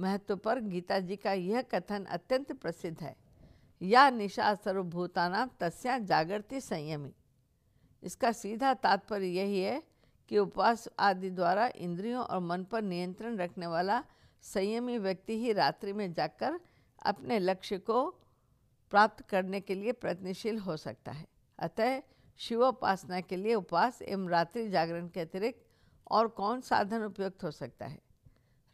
महत्व 0.02 0.36
पर 0.36 0.60
गीता 0.60 1.00
जी 1.00 1.16
का 1.16 1.34
यह 1.34 1.62
कथन 1.62 2.06
अत्यंत 2.06 2.52
प्रसिद्ध 2.52 3.00
है। 3.02 3.16
या 3.82 4.10
निशा 4.10 4.54
सर्वभूतानाम 4.56 5.50
तस्या 5.60 5.98
जागृति 6.00 6.62
संयमी। 6.62 7.14
इसका 8.04 8.32
सीधा 8.32 8.74
तात्पर्य 8.74 9.28
यही 9.28 9.62
है 9.62 9.82
कि 10.30 10.38
उपवास 10.38 10.88
आदि 11.00 11.30
द्वारा 11.30 11.68
इंद्रियों 11.76 12.24
और 12.24 12.40
मन 12.40 12.64
पर 12.64 12.82
नियंत्रण 12.82 13.38
रखने 13.38 13.68
वाला 13.68 14.04
संयमी 14.44 14.98
व्यक्ति 14.98 15.38
ही 15.40 15.54
रात्रि 15.54 15.94
में 15.94 16.12
जाकर 16.14 16.60
अपने 17.06 17.40
लक्ष्य 17.40 17.78
को 17.78 18.10
प्राप्त 18.92 19.22
करने 19.22 19.62
के 19.62 19.76
लिए 19.76 19.92
प्रयत्नशील 19.92 20.60
हो 20.60 20.78
सकता 20.78 21.12
है। 21.12 21.26
अतः 21.60 22.02
शिवोपासना 22.38 23.22
के 23.22 23.36
लिए 23.36 23.56
उपवास 23.56 24.02
एवं 24.02 24.30
रात्रि 24.30 24.70
जागरण 24.70 25.08
के 25.08 25.20
अतिरिक्त 25.20 25.66
और 26.12 26.28
कौन 26.28 26.62
साधन 26.62 27.04
उपयुक्त 27.04 27.44
हो 27.44 27.52
सकता 27.52 27.86
है? 27.86 28.00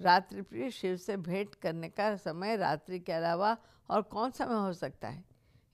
रात्रि 0.02 0.42
प्रिय 0.42 0.72
शिव 0.72 0.96
से 0.96 1.18
भेंट 1.18 1.56
करने 1.56 1.90
का 1.90 2.16
समय 2.16 2.56
रात्रि 2.56 3.00
के 3.00 3.12
अलावा 3.12 3.58
और 3.90 4.02
कौन 4.02 4.32
समय 4.32 4.56
हो 4.56 4.74
सकता 4.74 5.08
है? 5.08 5.24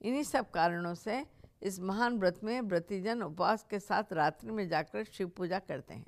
इन्हीं 0.01 0.23
सब 0.23 0.51
कारणों 0.51 0.93
से 0.93 1.25
इस 1.61 1.79
महान 1.79 2.19
व्रत 2.19 2.39
में 2.43 2.61
व्रतिजन 2.61 3.21
उपवास 3.21 3.65
के 3.69 3.79
साथ 3.79 4.13
रात्रि 4.13 4.51
में 4.51 4.67
जाकर 4.67 5.03
शिव 5.03 5.27
पूजा 5.27 5.59
करते 5.59 5.93
हैं। 5.93 6.05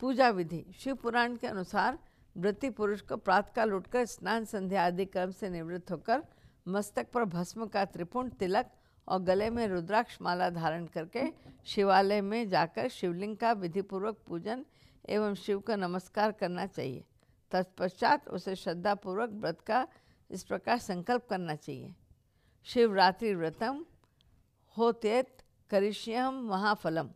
पूजा 0.00 0.28
विधि, 0.30 0.66
शिव 0.78 0.94
पुराण 0.94 1.36
के 1.36 1.46
अनुसार 1.46 1.98
व्रति 2.36 2.70
पुरुष 2.70 3.00
को 3.00 3.16
प्रातकाल 3.16 3.72
उठकर 3.72 4.04
स्नान 4.04 4.44
संध्या 4.44 4.86
आदि 4.86 5.04
कर्म 5.04 5.30
से 5.30 5.48
निवृत्त 5.50 5.90
होकर 5.92 6.22
मस्तक 6.68 7.10
पर 7.10 7.24
भस्म 7.24 7.66
का 7.66 7.84
त्रिपुण 7.84 8.28
तिलक 8.28 8.70
और 9.10 9.22
गले 9.22 9.48
में 9.50 9.66
रुद्राक्ष 9.68 10.18
माला 10.22 10.48
धारण 10.50 10.86
करके 10.86 11.22
शिवालय 11.66 12.20
में 12.20 12.48
जाकर 12.48 12.88
शिवलिंग 12.88 13.36
का 13.36 13.52
विधिपूर्वक 13.52 14.18
पूजन 14.26 14.64
एवं 15.08 15.34
शिव 15.34 15.60
का 15.60 15.76
नमस्कार 15.76 16.32
करना 16.32 16.66
चाहिए। 16.66 17.04
तत्पश्चात 17.52 18.28
उसे 18.28 18.54
श्रद्धापूर्वक 18.56 19.30
व्रत 19.32 19.60
का 19.60 19.86
इस 20.30 20.44
प्रकार 20.44 20.78
संकल्प 20.78 21.26
करना 21.30 21.54
चाहिए। 21.54 21.94
शिवरात्रि 22.66 23.34
व्रतम 23.34 23.84
होतेत 24.76 25.36
करिष्यम 25.70 26.40
महाफलम। 26.48 27.10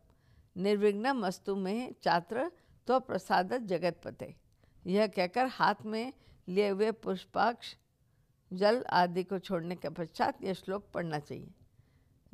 निर्विघ्न 0.57 1.13
वस्तु 1.21 1.57
में 1.57 1.95
चात्र 2.03 2.51
तो 2.87 3.01
प्रसादत 3.01 3.61
जगतपते। 3.63 4.35
यह 4.87 5.07
कहकर 5.07 5.47
हाथ 5.47 5.85
में 5.85 6.13
लिए 6.49 6.69
हुए 6.69 6.91
पुष्पाक्ष, 6.93 7.75
जल 8.51 8.85
आदि 8.93 9.23
को 9.23 9.39
छोड़ने 9.39 9.77
के 9.77 9.89
पश्चात 9.89 10.43
यह 10.45 10.53
श्लोक 10.55 10.91
पढ़ना 10.95 11.19
चाहिए। 11.19 11.53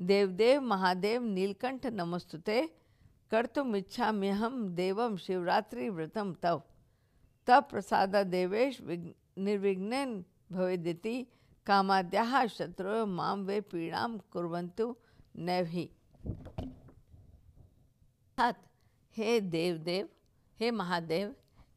देवदेव 0.00 0.60
महादेव 0.60 1.22
नीलकंठ 1.22 1.86
नमस्तुते 1.86 2.60
कर्तुमिच्छाम्यहम 3.30 4.54
देवम 4.74 5.16
शिवरात्रि 5.16 5.88
व्रतम 5.88 6.32
तव। 6.42 6.62
तब 7.48 7.66
प्रसाद 7.70 8.16
देवेश 8.26 8.80
निर्विघ्न 8.82 10.04
भवेदिति, 10.52 11.26
कामाद्या 11.66 12.46
शत्रु 12.48 13.04
माम 13.06 13.44
वे 13.44 13.60
पीड़ा 13.60 14.06
कुरंतु 14.32 14.94
नैभी। 15.38 15.88
हे 19.16 19.40
देव 19.40 19.76
देव 19.76 20.08
हे 20.58 20.70
महादेव, 20.70 21.34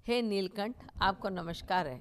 हे 0.07 0.21
नीलकंठ, 0.21 0.75
आपको 1.01 1.29
नमस्कार 1.29 1.87
है। 1.87 1.99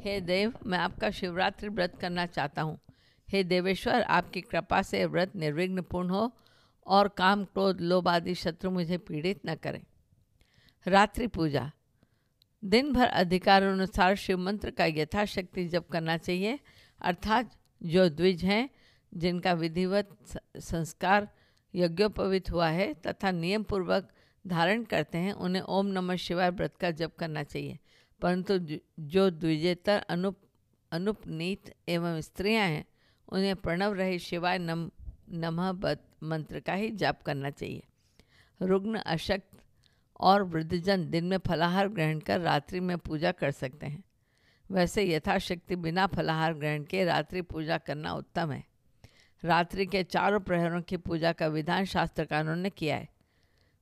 हे 0.00 0.20
देव, 0.20 0.52
मैं 0.66 0.78
आपका 0.78 1.10
शिवरात्रि 1.10 1.68
व्रत 1.68 1.98
करना 2.00 2.26
चाहता 2.26 2.62
हूँ। 2.62 2.78
हे 3.32 3.44
देवेश्वर, 3.44 4.02
आपकी 4.02 4.40
कृपा 4.40 4.82
से 4.82 5.06
व्रत 5.06 5.36
निर्विघ्न 5.36 5.82
पूर्ण 5.82 6.10
हो 6.10 6.32
और 6.86 7.08
काम 7.08 7.44
क्रोध, 7.44 7.80
लोभ 7.80 8.08
आदि 8.08 8.34
शत्रु 8.34 8.70
मुझे 8.70 8.98
पीड़ित 8.98 9.40
न 9.46 9.54
करें। 9.54 9.82
रात्रि 10.86 11.26
पूजा। 11.26 11.72
दिन 12.64 12.92
भर 12.92 13.06
अधिकार 13.06 13.62
अनुसार 13.62 14.14
शिव 14.14 14.38
मंत्र 14.38 14.70
का 14.70 14.84
यथाशक्ति 14.84 15.68
जप 15.68 15.88
करना 15.88 16.16
चाहिए, 16.16 16.58
अर्थात 17.00 17.56
जो 17.82 18.08
द्विज 18.08 18.44
हैं, 18.44 18.70
जिनका 19.14 19.52
विधिवत 19.52 20.08
संस्कार 20.56 21.28
यज्ञोपवित 21.74 22.50
हुआ 22.50 22.68
है 22.68 22.94
तथा 22.94 23.30
नियम 23.30 23.62
पूर्वक 23.62 24.08
धारण 24.46 24.84
करते 24.84 25.18
हैं, 25.18 25.32
उन्हें 25.32 25.62
ओम 25.62 25.86
नमः 25.86 26.16
शिवाय 26.16 26.50
व्रत 26.50 26.76
का 26.76 26.90
जप 26.90 27.16
करना 27.18 27.42
चाहिए। 27.42 27.78
परंतु 28.20 28.78
जो 29.00 29.30
द्विजेतर 29.30 29.98
अनुप, 29.98 30.36
अनुपनीत 30.92 31.74
एवं 31.88 32.20
स्त्रियाँ 32.20 32.66
हैं 32.66 32.84
उन्हें 33.32 33.56
प्रणव 33.56 33.92
रहे 33.92 34.18
शिवाय 34.18 34.58
नम, 34.58 34.90
नमः 35.30 35.96
मंत्र 36.22 36.60
का 36.60 36.74
ही 36.74 36.90
जाप 36.90 37.22
करना 37.22 37.50
चाहिए। 37.50 37.82
रुग्ण 38.62 38.98
अशक्त 38.98 39.58
और 40.20 40.42
वृद्धजन 40.42 41.10
दिन 41.10 41.24
में 41.24 41.38
फलाहार 41.38 41.88
ग्रहण 41.88 42.18
कर 42.18 42.40
रात्रि 42.40 42.80
में 42.80 42.98
पूजा 42.98 43.32
कर 43.32 43.50
सकते 43.50 43.86
हैं। 43.86 44.04
वैसे 44.70 45.04
यथाशक्ति 45.04 45.76
बिना 45.76 46.06
फलाहार 46.06 46.54
ग्रहण 46.54 46.84
के 46.84 47.04
रात्रि 47.04 47.42
पूजा 47.42 47.78
करना 47.78 48.12
उत्तम 48.12 48.52
है। 48.52 48.64
रात्रि 49.44 49.86
के 49.86 50.02
चारों 50.02 50.40
प्रहरों 50.40 50.82
की 50.82 50.96
पूजा 50.96 51.32
का 51.32 51.46
विधान 51.46 51.84
शास्त्रकारों 51.84 52.56
ने 52.56 52.70
किया 52.70 52.96
है। 52.96 53.08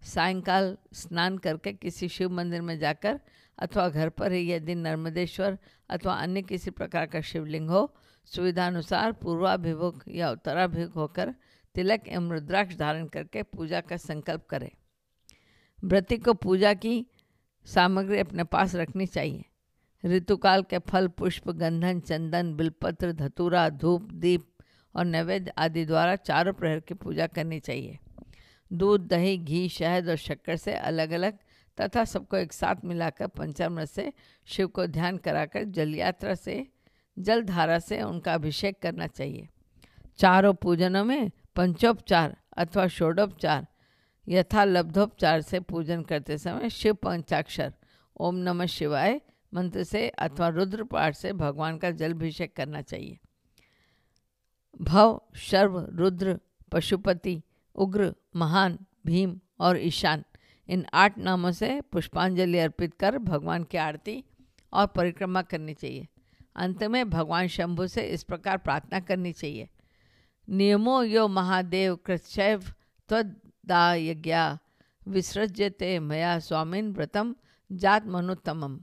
सायंकाल 0.03 0.79
स्नान 0.93 1.39
करके 1.39 1.73
किसी 1.73 2.09
शिव 2.09 2.31
मंदिर 2.31 2.61
में 2.61 2.79
जाकर 2.79 3.21
अथवा 3.61 3.89
घर 3.89 4.09
पर 4.09 4.33
ही 4.33 4.53
यदि 4.53 4.75
नर्मदेश्वर 4.75 5.59
अथवा 5.91 6.15
अन्य 6.15 6.43
किसी 6.43 6.71
प्रकार 6.71 7.07
का 7.07 7.21
शिवलिंग 7.21 7.71
हो, 7.71 7.95
सुविधानुसार 8.25 9.13
पूर्वाभिमुख 9.13 10.05
या 10.09 10.31
उत्तराभिमुख 10.31 10.97
होकर 10.97 11.35
तिलक 11.75 12.09
एवं 12.09 12.31
रुद्राक्ष 12.31 12.77
धारण 12.77 13.07
करके 13.07 13.43
पूजा 13.43 13.81
का 13.81 13.97
संकल्प 13.97 14.47
करें। 14.47 14.71
व्रती 15.85 16.17
को 16.17 16.35
पूजा 16.35 16.75
की 16.75 17.07
सामग्री 17.65 18.19
अपने 18.19 18.45
पास 18.45 18.75
रखनी 18.75 19.07
चाहिए। 19.07 19.45
ऋतुकाल 20.05 20.63
के 20.63 20.79
फल, 20.79 21.09
पुष्प, 21.09 21.51
गंधन, 21.51 22.01
चंदन, 22.01 22.55
बिलपत्र, 22.55 23.13
धतूरा, 23.13 23.69
धूप, 23.69 24.13
दीप 24.13 24.49
और 24.95 25.05
नैवेद्य 25.05 25.53
आदि 25.59 25.85
द्वारा 25.85 26.17
चारों 26.17 26.53
प्रहर 26.53 26.81
की 26.81 26.95
पूजा 26.95 27.27
करनी 27.27 27.61
चाहिए। 27.61 27.99
दूध, 28.73 29.09
दही, 29.09 29.39
घी, 29.39 29.69
शहद 29.69 30.09
और 30.09 30.17
शक्कर 30.17 30.57
से 30.57 30.75
अलग 30.75 31.11
अलग 31.11 31.39
तथा 31.81 32.05
सबको 32.05 32.37
एक 32.37 32.53
साथ 32.53 32.77
मिलाकर 32.85 33.27
पंचामृत 33.27 33.89
से 33.89 34.13
शिव 34.47 34.69
को 34.69 34.87
ध्यान 34.87 35.17
कराकर 35.17 35.65
जल 35.65 35.95
यात्रा 35.95 36.35
से, 36.35 36.67
जल 37.19 37.43
धारा 37.43 37.79
से 37.79 38.03
उनका 38.03 38.35
अभिषेक 38.35 38.79
करना 38.83 39.07
चाहिए। 39.07 39.49
चारों 40.19 40.55
पूजनों 40.55 41.05
में 41.05 41.31
पंचोपचार 41.57 42.37
अथवा 42.57 42.87
षोडोपचार, 42.87 43.67
यथा 44.29 44.65
लब्धोपचार 44.65 45.41
से 45.41 45.61
पूजन 45.61 46.03
करते 46.03 46.39
समय 46.39 46.71
शिव 46.71 46.95
पंचाक्षर, 46.95 47.73
ओम 48.21 48.37
नमः 48.37 48.67
शिवाय 48.67 49.21
मंत्र 49.55 49.83
से 49.83 50.09
अथवा 50.09 50.49
रुद्र 50.49 50.85
पाठ 50.85 51.15
से 51.15 51.33
भगवान 51.33 51.79
का 51.79 51.91
जलाभिषेक 51.91 52.57
करना 52.57 52.83
चाहिए। 52.83 53.19
भव, 54.83 55.23
शर्व, 55.37 55.87
रुद्र, 55.91 56.39
पशुपति, 56.73 57.43
उग्र, 57.75 58.15
महान, 58.37 58.79
भीम 59.07 59.41
और 59.61 59.79
ईशान 59.79 60.25
इन 60.71 60.85
आठ 60.95 61.19
नामों 61.19 61.51
से 61.53 61.81
पुष्पांजलि 61.93 62.59
अर्पित 62.59 62.95
कर 62.95 63.19
भगवान 63.19 63.65
की 63.65 63.77
आरती 63.77 64.25
और 64.73 64.87
परिक्रमा 64.87 65.43
करनी 65.43 65.75
चाहिए। 65.75 66.07
अंत 66.57 66.83
में 66.85 67.11
भगवान 67.11 67.47
शंभु 67.47 67.87
से 67.87 68.03
इस 68.09 68.23
प्रकार 68.23 68.59
प्रार्थना 68.59 69.01
करनी 69.01 69.33
चाहिए। 69.33 69.69
नियमो 70.49 71.03
यो 71.03 71.27
महादेव 71.29 71.97
कृतशैव 71.97 72.63
त्वदायज्ञा 73.09 74.59
विसृज्यते 75.09 75.99
मया 75.99 76.39
स्वामिन 76.39 76.93
व्रतम 76.93 77.35
जात 77.71 78.07
मनुत्तमम। 78.07 78.79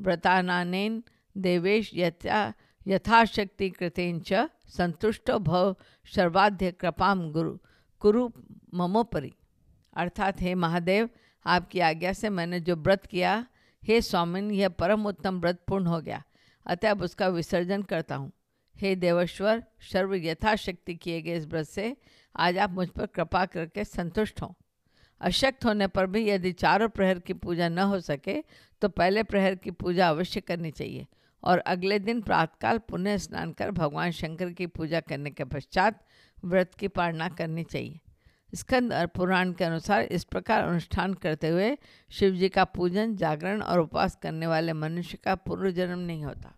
व्रतानानेन 0.00 1.02
देवेश 1.36 1.90
यथा 1.94 2.52
यथाशक्ति 2.86 3.70
कृतेन 3.70 4.20
च 4.20 4.48
संतुष्टो 4.68 5.38
भव 5.38 5.76
सर्वाध्य 6.14 6.70
कृपाम 6.72 7.30
गुरु, 7.32 7.58
कुरु 8.00 8.28
ममोपरि। 8.74 9.32
अर्थात, 9.94 10.40
हे 10.40 10.54
महादेव, 10.54 11.08
आपकी 11.46 11.80
आज्ञा 11.80 12.12
से 12.12 12.28
मैंने 12.28 12.60
जो 12.60 12.76
व्रत 12.76 13.06
किया, 13.06 13.46
हे 13.84 14.00
स्वामिन, 14.00 14.50
यह 14.50 14.68
परम 14.68 15.06
उत्तम 15.06 15.40
व्रत 15.40 15.64
पूर्ण 15.68 15.86
हो 15.86 16.00
गया। 16.00 16.22
अतः 16.66 16.90
अब 16.90 17.02
उसका 17.02 17.28
विसर्जन 17.28 17.82
करता 17.82 18.16
हूँ। 18.16 18.32
हे 18.76 18.96
देवेश्वर, 18.96 19.64
सर्व 19.80 20.14
यथाशक्ति 20.14 20.94
किए 20.94 21.22
गए 21.22 21.36
इस 21.36 21.46
व्रत 21.46 21.66
से 21.66 21.96
आज 22.36 22.58
आप 22.58 22.70
मुझ 22.70 22.88
पर 22.88 23.06
कृपा 23.06 23.46
करके 23.46 23.84
संतुष्ट 23.84 24.42
हों। 24.42 24.52
अशक्त 25.20 25.64
होने 25.64 25.86
पर 25.86 26.06
भी 26.06 26.28
यदि 26.28 26.52
चारों 26.52 26.88
प्रहर 26.88 27.18
की 27.18 27.32
पूजा 27.32 27.68
न 27.68 27.78
हो 27.78 28.00
सके 28.00 28.42
तो 28.80 28.88
पहले 28.88 29.22
प्रहर 29.22 29.54
की 29.54 29.70
पूजा 29.70 30.08
अवश्य 30.08 30.40
करनी 30.40 30.70
चाहिए 30.70 31.06
और 31.44 31.58
अगले 31.58 31.98
दिन 31.98 32.20
प्रातकाल 32.20 32.78
पुण्य 32.78 33.18
स्नान 33.18 33.52
कर 33.52 33.70
भगवान 33.70 34.10
शंकर 34.10 34.52
की 34.52 34.66
पूजा 34.66 35.00
करने 35.00 35.30
के 35.30 35.44
पश्चात 35.44 36.04
व्रत 36.44 36.74
की 36.74 36.88
पालना 36.88 37.28
करनी 37.28 37.64
चाहिए। 37.64 38.00
स्कंद 38.54 38.92
और 38.92 39.06
पुराण 39.06 39.52
के 39.52 39.64
अनुसार 39.64 40.02
इस 40.02 40.24
प्रकार 40.24 40.64
अनुष्ठान 40.64 41.14
करते 41.14 41.48
हुए 41.48 41.76
शिव 42.10 42.34
जी 42.34 42.48
का 42.48 42.64
पूजन, 42.64 43.16
जागरण 43.16 43.62
और 43.62 43.80
उपवास 43.80 44.18
करने 44.22 44.46
वाले 44.46 44.72
मनुष्य 44.72 45.18
का 45.24 45.34
पूर्व 45.34 45.70
जन्म 45.70 45.98
नहीं 45.98 46.24
होता। 46.24 46.54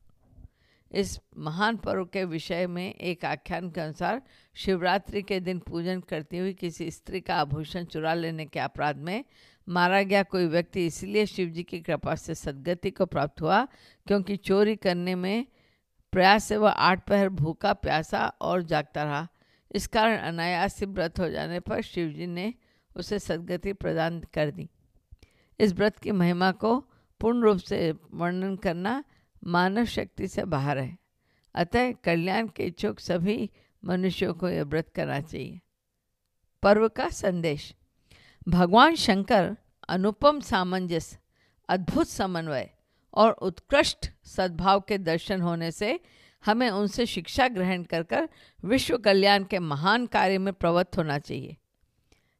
इस 0.90 1.18
महान 1.38 1.76
पर्व 1.76 2.04
के 2.04 2.24
विषय 2.24 2.66
में 2.66 2.94
एक 2.94 3.24
आख्यान 3.24 3.70
के 3.70 3.80
अनुसार 3.80 4.22
शिवरात्रि 4.56 5.22
के 5.22 5.40
दिन 5.40 5.59
पूजन 5.59 6.00
करती 6.00 6.38
हुई 6.38 6.52
किसी 6.52 6.90
स्त्री 6.90 7.20
का 7.20 7.37
आभूषण 7.37 7.85
चुरा 7.85 8.14
लेने 8.14 8.44
के 8.46 8.61
अपराध 8.61 8.96
में 8.96 9.24
मारा 9.68 10.02
गया 10.02 10.22
कोई 10.22 10.46
व्यक्ति 10.46 10.87
इसलिए 10.87 11.26
शिव 11.26 11.48
जी 11.48 11.62
की 11.62 11.80
कृपा 11.80 12.14
से 12.14 12.35
सदगति 12.35 12.90
को 12.90 13.06
प्राप्त 13.06 13.42
हुआ 13.42 13.64
क्योंकि 14.06 14.37
चोरी 14.37 14.76
करने 14.76 15.14
में 15.14 15.46
प्रयास 16.12 16.44
से 16.44 16.56
वह 16.56 16.70
आठ 16.70 17.06
पहर 17.06 17.28
भूखा, 17.28 17.72
प्यासा 17.72 18.26
और 18.40 18.62
जागता 18.62 19.02
रहा। 19.04 19.26
इस 19.72 19.87
कारण 19.87 20.18
अनायास 20.18 20.83
व्रत 20.83 21.20
हो 21.20 21.31
जाने 21.31 21.61
पर 21.61 21.81
शिव 21.81 22.09
जी 22.09 22.26
ने 22.26 22.55
उसे 22.96 23.18
सदगति 23.18 23.72
प्रदान 23.72 24.20
कर 24.20 24.50
दी। 24.50 24.70
इस 25.61 25.72
व्रत 25.72 25.98
की 25.98 26.12
महिमा 26.12 26.52
को 26.52 26.79
पूर्ण 27.20 27.40
रूप 27.40 27.59
से 27.59 27.94
वर्णन 28.14 28.57
करना 28.57 29.05
मानव 29.44 29.85
शक्ति 29.85 30.29
से 30.29 30.44
बाहर 30.44 30.79
है। 30.79 30.98
अतः 31.55 31.92
कल्याण 31.92 32.48
के 32.48 32.64
इच्छुक 32.64 33.00
सभी 33.00 33.50
मनुष्यों 33.85 34.35
को 34.35 34.48
यह 34.48 34.62
व्रत 34.62 34.88
करना 34.88 35.20
चाहिए। 35.20 35.61
पर्व 36.62 36.88
का 36.88 37.09
संदेश। 37.09 37.74
भगवान 38.48 38.94
शंकर 38.94 39.57
अनुपम 39.88 40.40
सामंजस्य, 40.40 41.18
अद्भुत 41.68 42.09
समन्वय 42.09 42.70
और 43.14 43.33
उत्कृष्ट 43.33 44.11
सद्भाव 44.24 44.81
के 44.81 44.98
दर्शन 44.98 45.40
होने 45.40 45.70
से 45.70 46.00
हमें 46.46 46.70
उनसे 46.70 47.06
शिक्षा 47.06 47.48
ग्रहण 47.48 47.82
कर 47.82 48.02
कर 48.02 48.28
विश्व 48.64 48.98
कल्याण 48.98 49.44
के 49.44 49.59
महान 49.59 50.06
कार्य 50.06 50.38
में 50.38 50.54
प्रवृत्त 50.54 50.98
होना 50.98 51.18
चाहिए। 51.18 51.56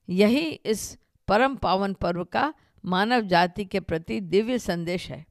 यही 0.09 0.51
इस 0.51 0.99
परम 1.29 1.57
पावन 1.57 1.95
पर्व 1.95 2.25
का 2.25 2.55
मानव 2.85 3.21
जाति 3.21 3.65
के 3.65 3.81
प्रति 3.81 4.21
दिव्य 4.21 4.59
संदेश 4.59 5.11
है। 5.11 5.27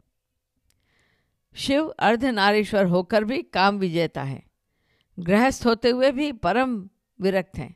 शिव 1.53 1.87
अर्धनारीश्वर 1.87 2.85
होकर 2.85 3.23
भी 3.23 3.41
काम 3.41 3.77
विजेता 3.77 4.23
है। 4.23 4.43
गृहस्थ 5.19 5.65
होते 5.65 5.89
हुए 5.89 6.11
भी 6.11 6.31
परम 6.31 6.89
विरक्त 7.21 7.57
हैं। 7.57 7.75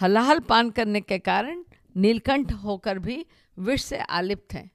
हलाहल 0.00 0.38
पान 0.38 0.70
करने 0.70 1.00
के 1.00 1.18
कारण 1.18 1.64
नीलकंठ 1.96 2.52
होकर 2.52 2.98
भी 2.98 3.26
विष 3.58 3.84
से 3.84 3.98
आलिप्त 3.98 4.54
हैं। 4.54 4.70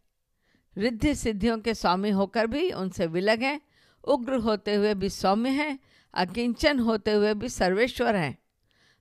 रिद्धि 0.77 1.15
सिद्धियों 1.15 1.57
के 1.57 1.73
स्वामी 1.73 2.09
होकर 2.09 2.47
भी 2.47 2.71
उनसे 2.71 3.07
विलग 3.07 3.41
हैं। 3.41 3.61
उग्र 4.03 4.33
होते 4.33 4.75
हुए 4.75 4.93
भी 4.93 5.09
सौम्य 5.09 5.49
हैं, 5.49 5.79
अकिंचन 6.13 6.79
होते 6.79 7.11
हुए 7.11 7.33
भी 7.33 7.49
सर्वेश्वर 7.49 8.15
हैं। 8.15 8.37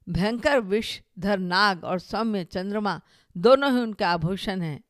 भयंकर 0.08 0.60
विष, 0.60 1.00
धर, 1.18 1.38
नाग 1.38 1.84
और 1.84 1.98
सौम्य 1.98 2.44
चंद्रमा 2.44 3.00
दोनों 3.36 3.72
ही 3.72 3.80
उनके 3.80 4.04
आभूषण 4.04 4.60
हैं। 4.60 4.80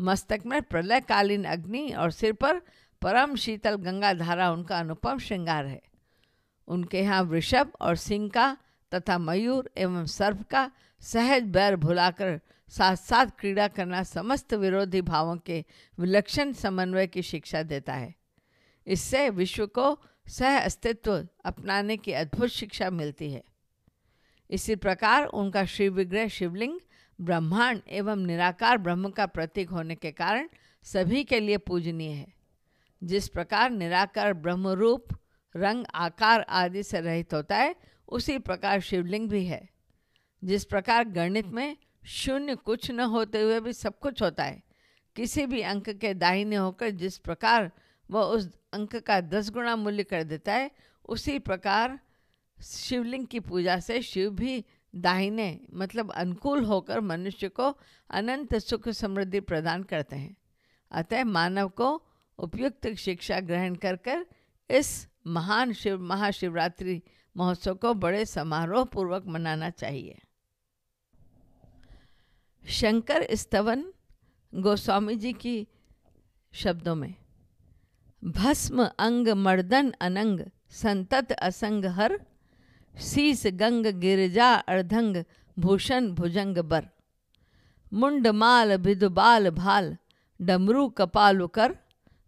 मस्तक 0.00 0.42
में 0.46 0.62
प्रलयकालीन 0.62 1.44
अग्नि 1.44 1.90
और 1.90 2.10
सिर 2.10 2.32
पर 2.32 2.60
परम 3.02 3.36
शीतल 3.36 3.74
गंगा 3.74 4.12
धारा 4.12 4.50
उनका 4.50 4.78
अनुपम 4.78 5.18
श्रृंगार 5.18 5.66
है। 5.66 5.82
उनके 6.68 7.00
यहाँ 7.00 7.22
वृषभ 7.22 7.72
और 7.80 7.96
सिंह 7.96 8.28
का 8.28 8.56
तथा 8.94 9.18
मयूर 9.18 9.70
एवं 9.76 10.06
सर्प 10.06 10.42
का 10.42 10.70
सहज 11.00 11.42
बैर 11.42 11.76
भुलाकर 11.76 12.40
साथ 12.68 12.96
साथ 12.96 13.26
क्रीड़ा 13.38 13.68
करना 13.68 14.02
समस्त 14.02 14.54
विरोधी 14.54 15.00
भावों 15.00 15.36
के 15.36 15.64
विलक्षण 15.98 16.52
समन्वय 16.52 17.06
की 17.06 17.22
शिक्षा 17.22 17.62
देता 17.62 17.92
है। 17.92 18.14
इससे 18.86 19.30
विश्व 19.30 19.66
को 19.66 19.98
सह 20.28 20.58
अस्तित्व 20.58 21.28
अपनाने 21.44 21.96
की 21.96 22.12
अद्भुत 22.12 22.48
शिक्षा 22.48 22.90
मिलती 22.90 23.30
है। 23.32 23.42
इसी 24.50 24.76
प्रकार 24.76 25.24
उनका 25.24 25.64
शिव 25.64 25.92
विग्रह 25.92 26.28
शिवलिंग 26.28 26.78
ब्रह्मांड 27.20 27.80
एवं 27.88 28.16
निराकार 28.16 28.78
ब्रह्म 28.78 29.10
का 29.10 29.26
प्रतीक 29.26 29.70
होने 29.70 29.94
के 29.94 30.10
कारण 30.12 30.48
सभी 30.82 31.24
के 31.24 31.40
लिए 31.40 31.56
पूजनीय 31.56 32.10
है। 32.10 32.32
जिस 33.02 33.28
प्रकार 33.28 33.70
निराकार 33.70 34.32
ब्रह्म 34.32 34.68
रूप 34.68 35.08
रंग, 35.56 35.84
आकार 35.94 36.40
आदि 36.40 36.82
से 36.82 37.00
रहित 37.00 37.34
होता 37.34 37.56
है, 37.56 37.76
उसी 38.08 38.38
प्रकार 38.38 38.80
शिवलिंग 38.80 39.28
भी 39.28 39.44
है। 39.46 39.68
जिस 40.44 40.64
प्रकार 40.64 41.04
गणित 41.04 41.46
में 41.46 41.76
शून्य 42.06 42.54
कुछ 42.54 42.90
न 42.90 43.00
होते 43.00 43.42
हुए 43.42 43.60
भी 43.60 43.72
सब 43.72 43.98
कुछ 43.98 44.22
होता 44.22 44.44
है, 44.44 44.62
किसी 45.16 45.46
भी 45.46 45.60
अंक 45.62 45.90
के 45.90 46.14
दाहिने 46.14 46.56
होकर 46.56 46.90
जिस 46.90 47.18
प्रकार 47.18 47.70
वह 48.10 48.20
उस 48.20 48.48
अंक 48.74 48.96
का 48.96 49.20
दस 49.20 49.50
गुना 49.50 49.76
मूल्य 49.76 50.04
कर 50.04 50.22
देता 50.22 50.54
है, 50.54 50.70
उसी 51.08 51.38
प्रकार 51.38 51.98
शिवलिंग 52.58 53.26
की 53.26 53.40
पूजा 53.40 53.78
से 53.80 54.00
शिव 54.02 54.30
भी 54.30 54.64
दाहिने 54.94 55.66
मतलब 55.72 56.10
अनुकूल 56.12 56.64
होकर 56.64 57.00
मनुष्य 57.00 57.48
को 57.48 57.74
अनंत 58.10 58.54
सुख 58.58 58.88
समृद्धि 58.88 59.40
प्रदान 59.40 59.82
करते 59.82 60.16
हैं। 60.16 60.36
अतः 60.90 61.24
मानव 61.24 61.68
को 61.68 61.90
उपयुक्त 62.38 62.94
शिक्षा 62.94 63.40
ग्रहण 63.40 63.74
कर 63.74 63.96
कर 63.96 64.26
इस 64.70 65.08
महान 65.26 65.72
शिव, 65.72 66.00
महाशिवरात्रि 66.00 67.02
महोत्सव 67.36 67.74
को 67.74 67.94
बड़े 67.94 68.24
समारोह 68.26 68.84
पूर्वक 68.84 69.26
मनाना 69.26 69.70
चाहिए। 69.70 70.18
शंकर 72.64 73.26
स्तवन 73.34 73.84
गोस्वामी 74.52 75.16
जी 75.16 75.32
की 75.32 75.66
शब्दों 76.52 76.94
में 76.94 77.14
भस्म 78.24 78.90
अंग 78.98 79.28
मर्दन 79.28 79.92
अनंग, 80.00 80.40
संतत 80.70 81.32
असंग 81.32 81.84
हर। 81.84 82.20
शीस 83.00 83.42
गंग 83.46 83.86
गिरजा 83.86 84.54
अर्धंग, 84.54 85.24
भूषण 85.58 86.08
भुजंग 86.08 86.58
बर। 86.58 86.84
मुंड 87.92 88.26
माल 88.26 88.76
भिदु 88.76 89.08
बाल 89.08 89.50
भाल, 89.50 89.96
डमरू 90.42 90.88
कपाल 90.88 91.46
कर। 91.46 91.76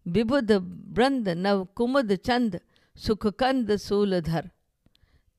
विबुध 0.06 0.52
ब्रंद 0.94 1.28
नव 1.28 1.64
कुमुद 1.64 2.14
चंद, 2.14 2.60
सुख 2.96 3.26
कंद 3.26 3.76
सूलधर 3.76 4.50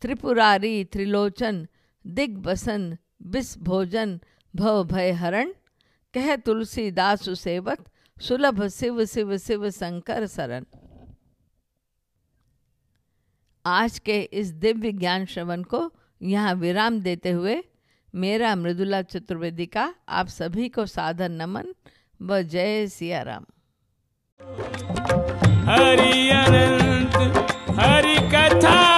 त्रिपुरारी 0.01 0.83
त्रिलोचन 0.83 1.67
दिग्बसन 2.07 2.97
बिस 3.21 3.57
भोजन, 3.57 4.19
भव 4.55 4.83
भय 4.83 5.11
हरण। 5.11 5.53
कह 6.13 6.35
तुलसीदास 6.35 7.29
सेवत 7.29 7.89
सुलभ 8.21 8.61
शिव 8.67 9.03
शिव 9.05 9.37
शिव 9.37 9.69
शंकर 9.69 10.25
शरण। 10.27 10.63
आज 13.65 13.99
के 13.99 14.19
इस 14.33 14.51
दिव्य 14.53 14.91
ज्ञान 14.91 15.25
श्रवण 15.25 15.63
को 15.63 15.81
यहाँ 16.21 16.53
विराम 16.55 16.99
देते 17.01 17.31
हुए 17.31 17.61
मेरा 18.13 18.55
मृदुला 18.55 19.01
चतुर्वेदी 19.01 19.65
का 19.65 19.93
आप 20.09 20.27
सभी 20.27 20.69
को 20.69 20.85
साधन 20.85 21.31
नमन 21.31 21.73
व 22.21 22.41
जय 22.41 22.87
सिया 22.87 23.21
राम 23.21 23.45
हरि 25.69 26.29
अनंत, 26.29 27.15
हरि 27.79 28.17
कथा। 28.33 28.96